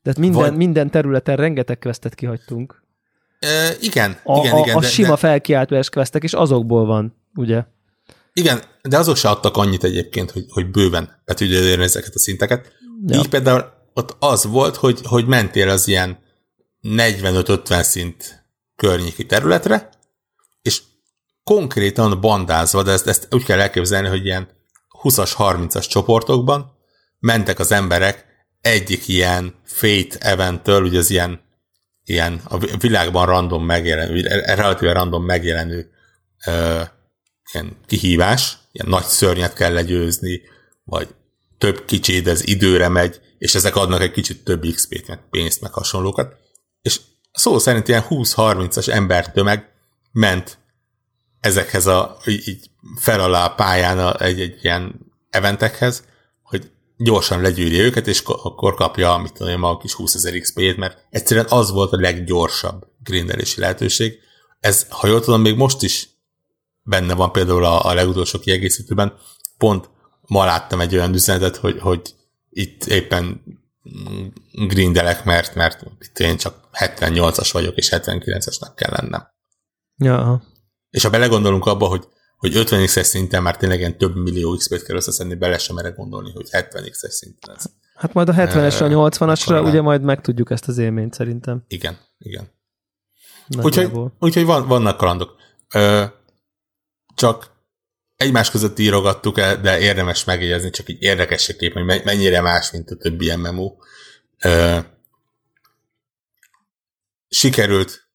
[0.02, 2.82] Tehát minden, Vagy- minden területen rengeteg questet kihagytunk.
[3.40, 4.76] Ö, igen, A, igen, a, igen.
[4.76, 7.64] a de, sima de, felkiáltó questek, és azokból van, ugye?
[8.32, 12.18] igen, de azok se adtak annyit egyébként, hogy, hogy bőven be tudja elérni ezeket a
[12.18, 12.72] szinteket.
[13.06, 13.18] Ja.
[13.18, 16.18] Így például ott az volt, hogy, hogy mentél az ilyen
[16.82, 18.44] 45-50 szint
[18.76, 19.90] környéki területre,
[20.62, 20.82] és
[21.44, 24.48] konkrétan bandázva, de ezt, ezt úgy kell elképzelni, hogy ilyen
[25.02, 26.72] 20-as, 30-as csoportokban
[27.18, 28.26] mentek az emberek
[28.60, 31.40] egyik ilyen Fate eventtől, ugye az ilyen,
[32.04, 34.20] ilyen a vi- világban random megjelenő,
[34.54, 35.90] relatíve random megjelenő
[36.46, 36.80] ö,
[37.52, 40.40] ilyen kihívás, ilyen nagy szörnyet kell legyőzni,
[40.84, 41.14] vagy
[41.62, 45.60] több kicsi, de ez időre megy, és ezek adnak egy kicsit több XP-t, meg pénzt,
[45.60, 46.36] meg hasonlókat.
[46.80, 47.00] És
[47.32, 49.68] szó szerint ilyen 20-30-as embertömeg
[50.12, 50.58] ment
[51.40, 54.94] ezekhez a így, fel alá a pályán a, egy, egy ilyen
[55.30, 56.04] eventekhez,
[56.42, 60.76] hogy gyorsan legyűrje őket, és ko- akkor kapja, mit tudom maga kis 20 ezer XP-t,
[60.76, 64.18] mert egyszerűen az volt a leggyorsabb grindelési lehetőség.
[64.60, 66.08] Ez, ha jól tudom, még most is
[66.82, 69.18] benne van például a, a legutolsó kiegészítőben.
[69.58, 69.90] Pont
[70.28, 72.14] ma láttam egy olyan üzenetet, hogy, hogy
[72.50, 73.42] itt éppen
[74.52, 79.28] grindelek, mert, mert itt én csak 78-as vagyok, és 79-esnek kell lennem.
[79.96, 80.42] Ja.
[80.90, 84.96] És ha belegondolunk abba, hogy, hogy 50x-es szinten már tényleg ilyen több millió XP-t kell
[84.96, 87.64] összeszedni, bele sem merek gondolni, hogy 70x-es szinten ez.
[87.94, 91.64] Hát majd a 70-esre, a 80-asra akkor ugye majd megtudjuk ezt az élményt szerintem.
[91.68, 92.50] Igen, igen.
[93.46, 94.02] Nagyjából.
[94.02, 95.36] Úgyhogy, úgyhogy van, vannak kalandok.
[95.74, 96.04] Ö,
[97.14, 97.51] csak
[98.22, 102.90] egymás között írogattuk el, de érdemes megjegyezni, csak így érdekességképpen, hogy me- mennyire más, mint
[102.90, 103.76] a többi MMO.
[107.28, 108.08] Sikerült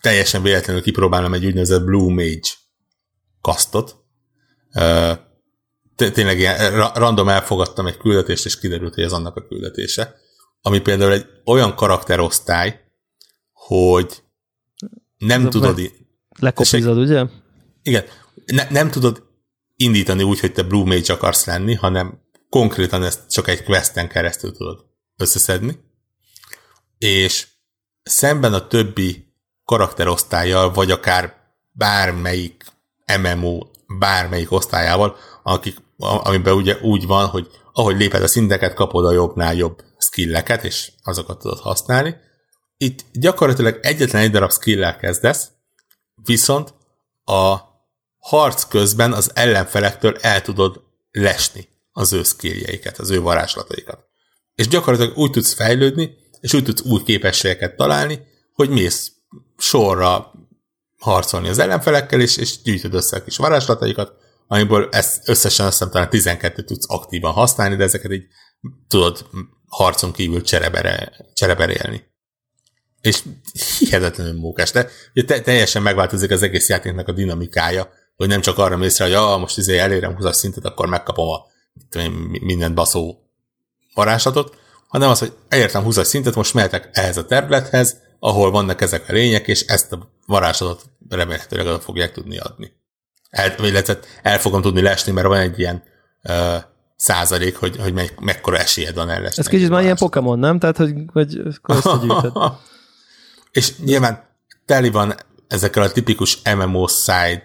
[0.00, 2.48] teljesen véletlenül kipróbálnom egy úgynevezett Blue Mage
[3.40, 3.96] kasztot.
[5.96, 10.14] Tényleg ilyen ra- random elfogadtam egy küldetést, és kiderült, hogy ez annak a küldetése.
[10.60, 12.80] Ami például egy olyan karakterosztály,
[13.52, 14.22] hogy
[15.18, 15.92] nem Ez tudod,
[16.38, 17.24] Lekopizod, ugye?
[17.82, 18.04] igen,
[18.44, 19.22] ne, nem tudod
[19.76, 24.52] indítani úgy, hogy te Blue Mage akarsz lenni, hanem konkrétan ezt csak egy questen keresztül
[24.52, 24.84] tudod
[25.16, 25.78] összeszedni.
[26.98, 27.46] És
[28.02, 29.34] szemben a többi
[29.64, 31.34] karakterosztályjal, vagy akár
[31.72, 32.64] bármelyik
[33.22, 33.58] MMO
[33.98, 39.54] bármelyik osztályával, akik, amiben ugye úgy van, hogy ahogy léped a szinteket, kapod a jobbnál
[39.54, 42.16] jobb skilleket, és azokat tudod használni.
[42.76, 45.48] Itt gyakorlatilag egyetlen egy darab skill kezdesz,
[46.24, 46.74] viszont
[47.24, 47.56] a
[48.26, 54.04] harc közben az ellenfelektől el tudod lesni az ő skilljeiket, az ő varázslataikat.
[54.54, 56.10] És gyakorlatilag úgy tudsz fejlődni,
[56.40, 58.20] és úgy tudsz új képességeket találni,
[58.52, 59.12] hogy mész
[59.56, 60.32] sorra
[60.98, 64.12] harcolni az ellenfelekkel, és, és gyűjtöd össze a kis varázslataikat,
[64.46, 68.26] amiből ezt összesen azt hiszem talán 12 tudsz aktívan használni, de ezeket így
[68.88, 69.26] tudod
[69.66, 72.02] harcon kívül cserebere, csereberélni.
[73.00, 73.22] És
[73.78, 74.90] hihetetlenül mókás, de
[75.26, 79.14] te, teljesen megváltozik az egész játéknak a dinamikája, hogy nem csak arra mész rá, hogy
[79.14, 81.46] ah, most izé elérem 20 szintet, akkor megkapom a
[81.90, 83.18] tudom mindent baszó
[83.94, 84.56] varázslatot,
[84.88, 89.12] hanem az, hogy elértem 20 szintet, most mehetek ehhez a területhez, ahol vannak ezek a
[89.12, 92.72] lények, és ezt a varázslatot remélhetőleg oda fogják tudni adni.
[93.30, 95.82] El, illetve el fogom tudni lesni, mert van egy ilyen
[96.22, 96.56] uh,
[96.96, 99.42] százalék, hogy, hogy me, mekkora esélyed van ellesni.
[99.42, 99.96] Ez kicsit már ilyen.
[99.96, 100.58] Pokémon, nem?
[100.58, 102.32] Tehát, hogy, hogy akkor összegyűjtöd.
[103.50, 104.28] És nyilván
[104.66, 105.14] teli van
[105.48, 107.42] ezekkel a tipikus MMO side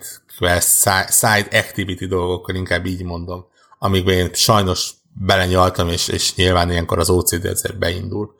[1.10, 3.46] side, activity dolgokkal, inkább így mondom,
[3.80, 8.36] amikben én sajnos belenyaltam, és, és nyilván ilyenkor az OCD ezért beindul.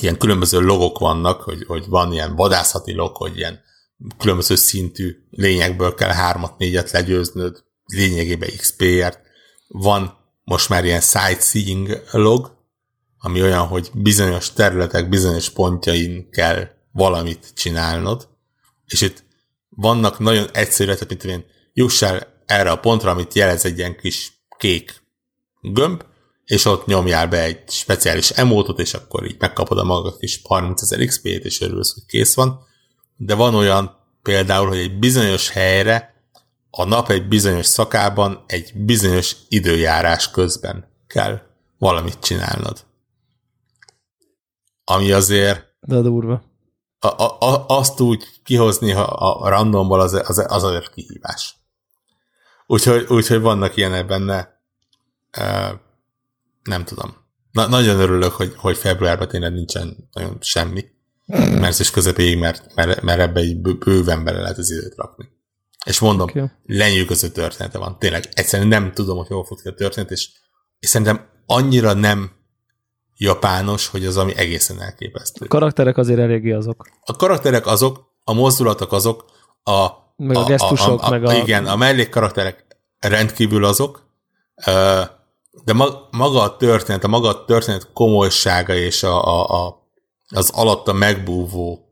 [0.00, 3.60] Ilyen különböző logok vannak, hogy, hogy van ilyen vadászati log, hogy ilyen
[4.18, 9.20] különböző szintű lényekből kell hármat, négyet legyőznöd, lényegében XP-ért.
[9.68, 12.56] Van most már ilyen sightseeing log,
[13.18, 18.28] ami olyan, hogy bizonyos területek, bizonyos pontjain kell valamit csinálnod,
[18.86, 19.23] és itt
[19.76, 23.96] vannak nagyon egyszerű, tehát mint én, juss el erre a pontra, amit jelez egy ilyen
[23.96, 25.02] kis kék
[25.60, 26.02] gömb,
[26.44, 30.82] és ott nyomjál be egy speciális emótot, és akkor így megkapod a maga kis 30
[30.82, 32.58] ezer XP-t, és örülsz, hogy kész van.
[33.16, 36.14] De van olyan például, hogy egy bizonyos helyre
[36.70, 41.40] a nap egy bizonyos szakában egy bizonyos időjárás közben kell
[41.78, 42.84] valamit csinálnod.
[44.84, 46.42] Ami azért De durva.
[47.08, 51.56] A, a, azt úgy kihozni ha a randomból az, az, az azért kihívás.
[52.66, 54.62] Úgyhogy, úgyhogy vannak ilyenek benne.
[55.38, 55.78] Uh,
[56.62, 57.16] nem tudom.
[57.50, 60.84] Na, nagyon örülök, hogy, hogy februárban tényleg nincsen nagyon semmi.
[61.60, 65.28] Március közepéig, mert, mert, mert ebbe így bő- bőven bele lehet az időt rakni.
[65.84, 66.50] És mondom, okay.
[66.66, 67.98] lenyűgöző története van.
[67.98, 70.30] Tényleg egyszerűen nem tudom, hogy hol fut ki a történet, és,
[70.78, 72.30] és szerintem annyira nem
[73.16, 75.44] japános, hogy az ami egészen elképesztő.
[75.44, 76.86] A karakterek azért eléggé azok.
[77.04, 79.24] A karakterek azok, a mozdulatok azok,
[79.62, 79.86] a,
[80.16, 82.64] Meg a gesztusok, meg a- Igen, a mellékkarakterek
[82.98, 84.02] rendkívül azok,
[85.64, 89.88] de ma- maga a történet, a maga a történet komolysága és a, a, a,
[90.28, 91.88] az alatta megbúvó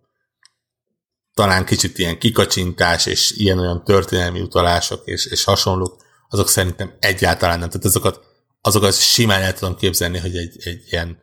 [1.34, 5.96] talán kicsit ilyen kikacsintás és ilyen-olyan történelmi utalások és, és hasonlók,
[6.28, 7.68] azok szerintem egyáltalán nem.
[7.68, 8.20] Tehát azokat,
[8.62, 11.22] azokat simán el tudom képzelni, hogy egy, egy ilyen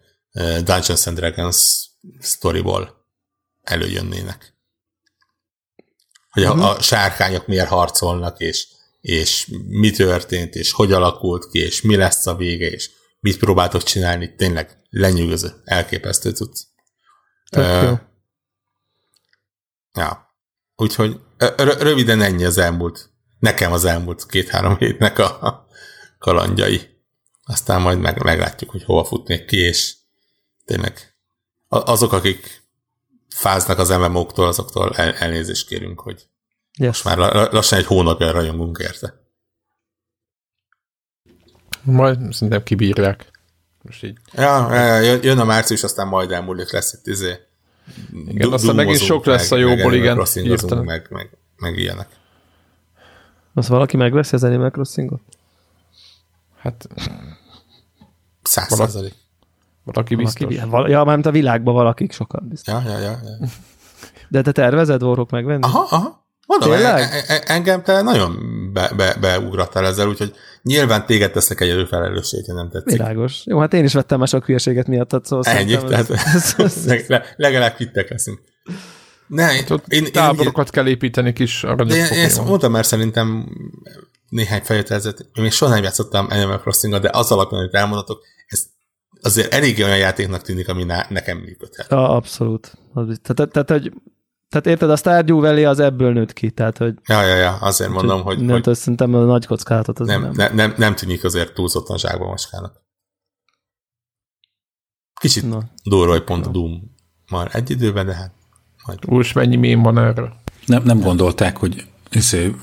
[0.63, 1.87] Dungeons and Dragons
[2.21, 3.07] storyból
[3.61, 4.53] előjönnének.
[6.29, 8.67] Hogy a, a sárkányok miért harcolnak, és,
[9.01, 12.89] és mi történt, és hogy alakult ki, és mi lesz a vége, és
[13.19, 16.67] mit próbáltok csinálni, tényleg lenyűgöző, elképesztő tudsz.
[17.51, 17.97] Jó.
[19.93, 20.35] Ja.
[20.75, 21.19] Úgyhogy
[21.57, 23.09] röviden ennyi az elmúlt,
[23.39, 25.67] nekem az elmúlt két-három hétnek a a
[26.17, 26.98] kalandjai.
[27.49, 29.95] Aztán majd meg, meglátjuk, hogy hova futnék ki, és
[30.65, 31.13] tényleg
[31.67, 32.63] azok, akik
[33.29, 36.27] fáznak az MMO-któl, azoktól el- elnézést kérünk, hogy
[36.77, 36.87] Yes.
[36.87, 39.13] most már la- lassan egy hónapja rajongunk érte.
[41.81, 43.31] Majd szerintem kibírják.
[43.81, 44.17] Most így.
[44.33, 47.35] Ja, jön- a március, aztán majd elmúlik, lesz itt izé.
[48.27, 50.83] Igen, aztán megint sok lesz a jóból, igen, hirtelen.
[50.83, 52.07] meg, meg, meg ilyenek.
[53.53, 55.21] Azt valaki megveszi az Animal Crossingot?
[56.57, 56.87] Hát
[58.43, 59.13] Száz százalék.
[59.83, 60.55] Valaki biztos.
[60.55, 62.73] Valaki, val- ja, mármint a világban valakik sokan biztos.
[62.73, 63.09] Ja, ja, ja.
[63.39, 63.47] ja.
[64.29, 65.63] De te tervezed Warhawk megvenni?
[65.63, 66.27] Aha, aha.
[66.47, 66.99] Mondom, Tényleg?
[66.99, 68.37] e- e- engem te nagyon
[68.73, 72.91] be, be, beugrattál ezzel, úgyhogy nyilván téged teszek egy előfelelősség, ha nem tetszik.
[72.91, 73.41] Világos.
[73.45, 77.05] Jó, hát én is vettem már sok hülyeséget miatt, szóval Ennyi, tehát ez, ez, ez,
[77.07, 78.41] le- legalább kittek leszünk.
[79.27, 82.85] Ne, én, Ott én, én, táborokat kell építeni kis aranyos én, én ezt mondtam már
[82.85, 83.49] szerintem
[84.29, 88.65] néhány felvételzet, én még soha nem játszottam Animal crossing de az alapján, amit elmondatok, ez
[89.21, 91.89] azért elég olyan játéknak tűnik, ami nekem működhet.
[91.89, 92.77] ja, abszolút.
[93.21, 93.93] Tehát, tehát, hogy
[94.49, 97.89] tehát érted, a Stardew Valley az ebből nőtt ki, tehát hogy Ja, ja, ja, azért
[97.89, 100.31] mondom, hogy, nem, hogy szerintem a nagy kockázatot az nem, nem.
[100.31, 102.81] nem, nem, nem tűnik azért túlzottan zsákba moskának.
[105.19, 105.59] Kicsit Na.
[105.83, 106.95] durva, hogy pont a Doom
[107.31, 108.33] már egy időben, de hát
[108.85, 108.99] majd.
[109.07, 110.33] Úrs, mennyi mém van erről?
[110.65, 112.55] Nem, nem gondolták, hogy izé,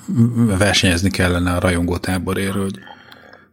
[0.58, 2.78] versenyezni kellene a rajongó táborért, hogy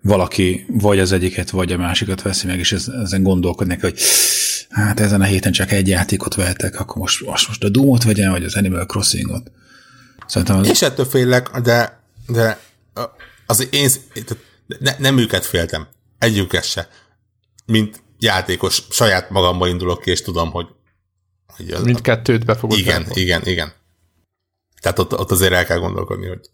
[0.02, 4.00] valaki vagy az egyiket, vagy a másikat veszi meg, és ez- ezen gondolkodnak, hogy
[4.70, 8.32] hát ezen a héten csak egy játékot vehetek, akkor most, most, most a Doom-ot vegyem,
[8.32, 9.52] vagy az Animal Crossing-ot.
[10.28, 12.60] Szerintem az, És ettől félek, de, de
[13.46, 13.90] az én,
[14.80, 15.88] ne, nem őket féltem.
[16.20, 16.88] Együket se.
[17.66, 20.68] Mint játékos, saját magamba indulok ki, és tudom, hogy,
[21.48, 23.22] hogy az, Mindkettőt be fogod igen, venni.
[23.22, 23.74] igen, igen.
[24.84, 26.50] Tehát ott, ott azért el kell gondolkodni, hogy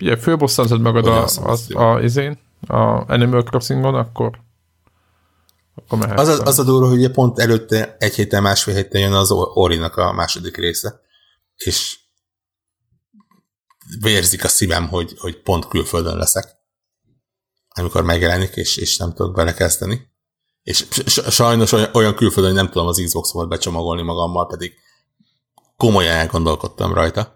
[0.00, 4.40] Ugye, fölbosszantod magad a, az- az, a, izén, a Animal Crossingon, akkor,
[5.74, 6.20] akkor mehetsz.
[6.20, 9.30] az, a- az a durva, hogy ugye pont előtte egy héten, másfél héten jön az
[9.32, 11.00] Orinak a második része,
[11.56, 11.98] és
[14.00, 16.56] vérzik a szívem, hogy, hogy pont külföldön leszek,
[17.68, 20.14] amikor megjelenik, és, és nem tudok belekezdeni.
[20.62, 20.86] És
[21.28, 24.74] sajnos olyan, külföldön, hogy nem tudom az Xbox-omat becsomagolni magammal, pedig
[25.76, 27.34] komolyan elgondolkodtam rajta.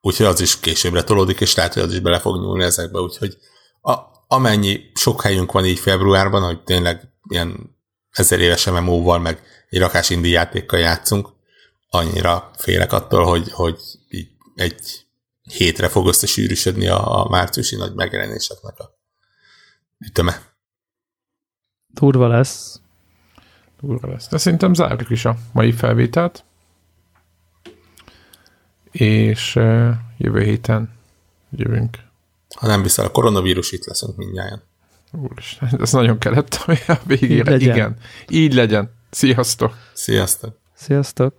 [0.00, 3.36] Úgyhogy az is későbbre tolódik, és lehet, hogy az is bele fog nyúlni ezekbe, úgyhogy
[3.80, 3.94] a,
[4.26, 7.76] amennyi sok helyünk van így februárban, hogy tényleg ilyen
[8.10, 11.28] ezer éves MMO-val, meg egy rakás indie játékkal játszunk,
[11.88, 15.06] annyira félek attól, hogy, hogy így egy
[15.42, 18.98] hétre fog összesűrűsödni a, a márciusi nagy megjelenéseknek a
[19.98, 20.42] üteme.
[21.86, 22.80] Durva lesz.
[23.80, 24.28] Durva lesz.
[24.28, 26.44] De szerintem zárjuk is a mai felvételt.
[28.90, 30.90] És uh, jövő héten
[31.50, 31.98] jövünk.
[32.56, 34.62] Ha nem viszel a koronavírus, itt leszünk mindjárt.
[35.12, 36.54] Úristen, ez nagyon kellett
[36.86, 37.34] a végére.
[37.34, 37.76] Így legyen.
[37.76, 37.96] Igen,
[38.28, 38.90] így legyen.
[39.10, 39.76] Sziasztok!
[39.92, 40.58] Sziasztok!
[40.74, 41.34] Sziasztok!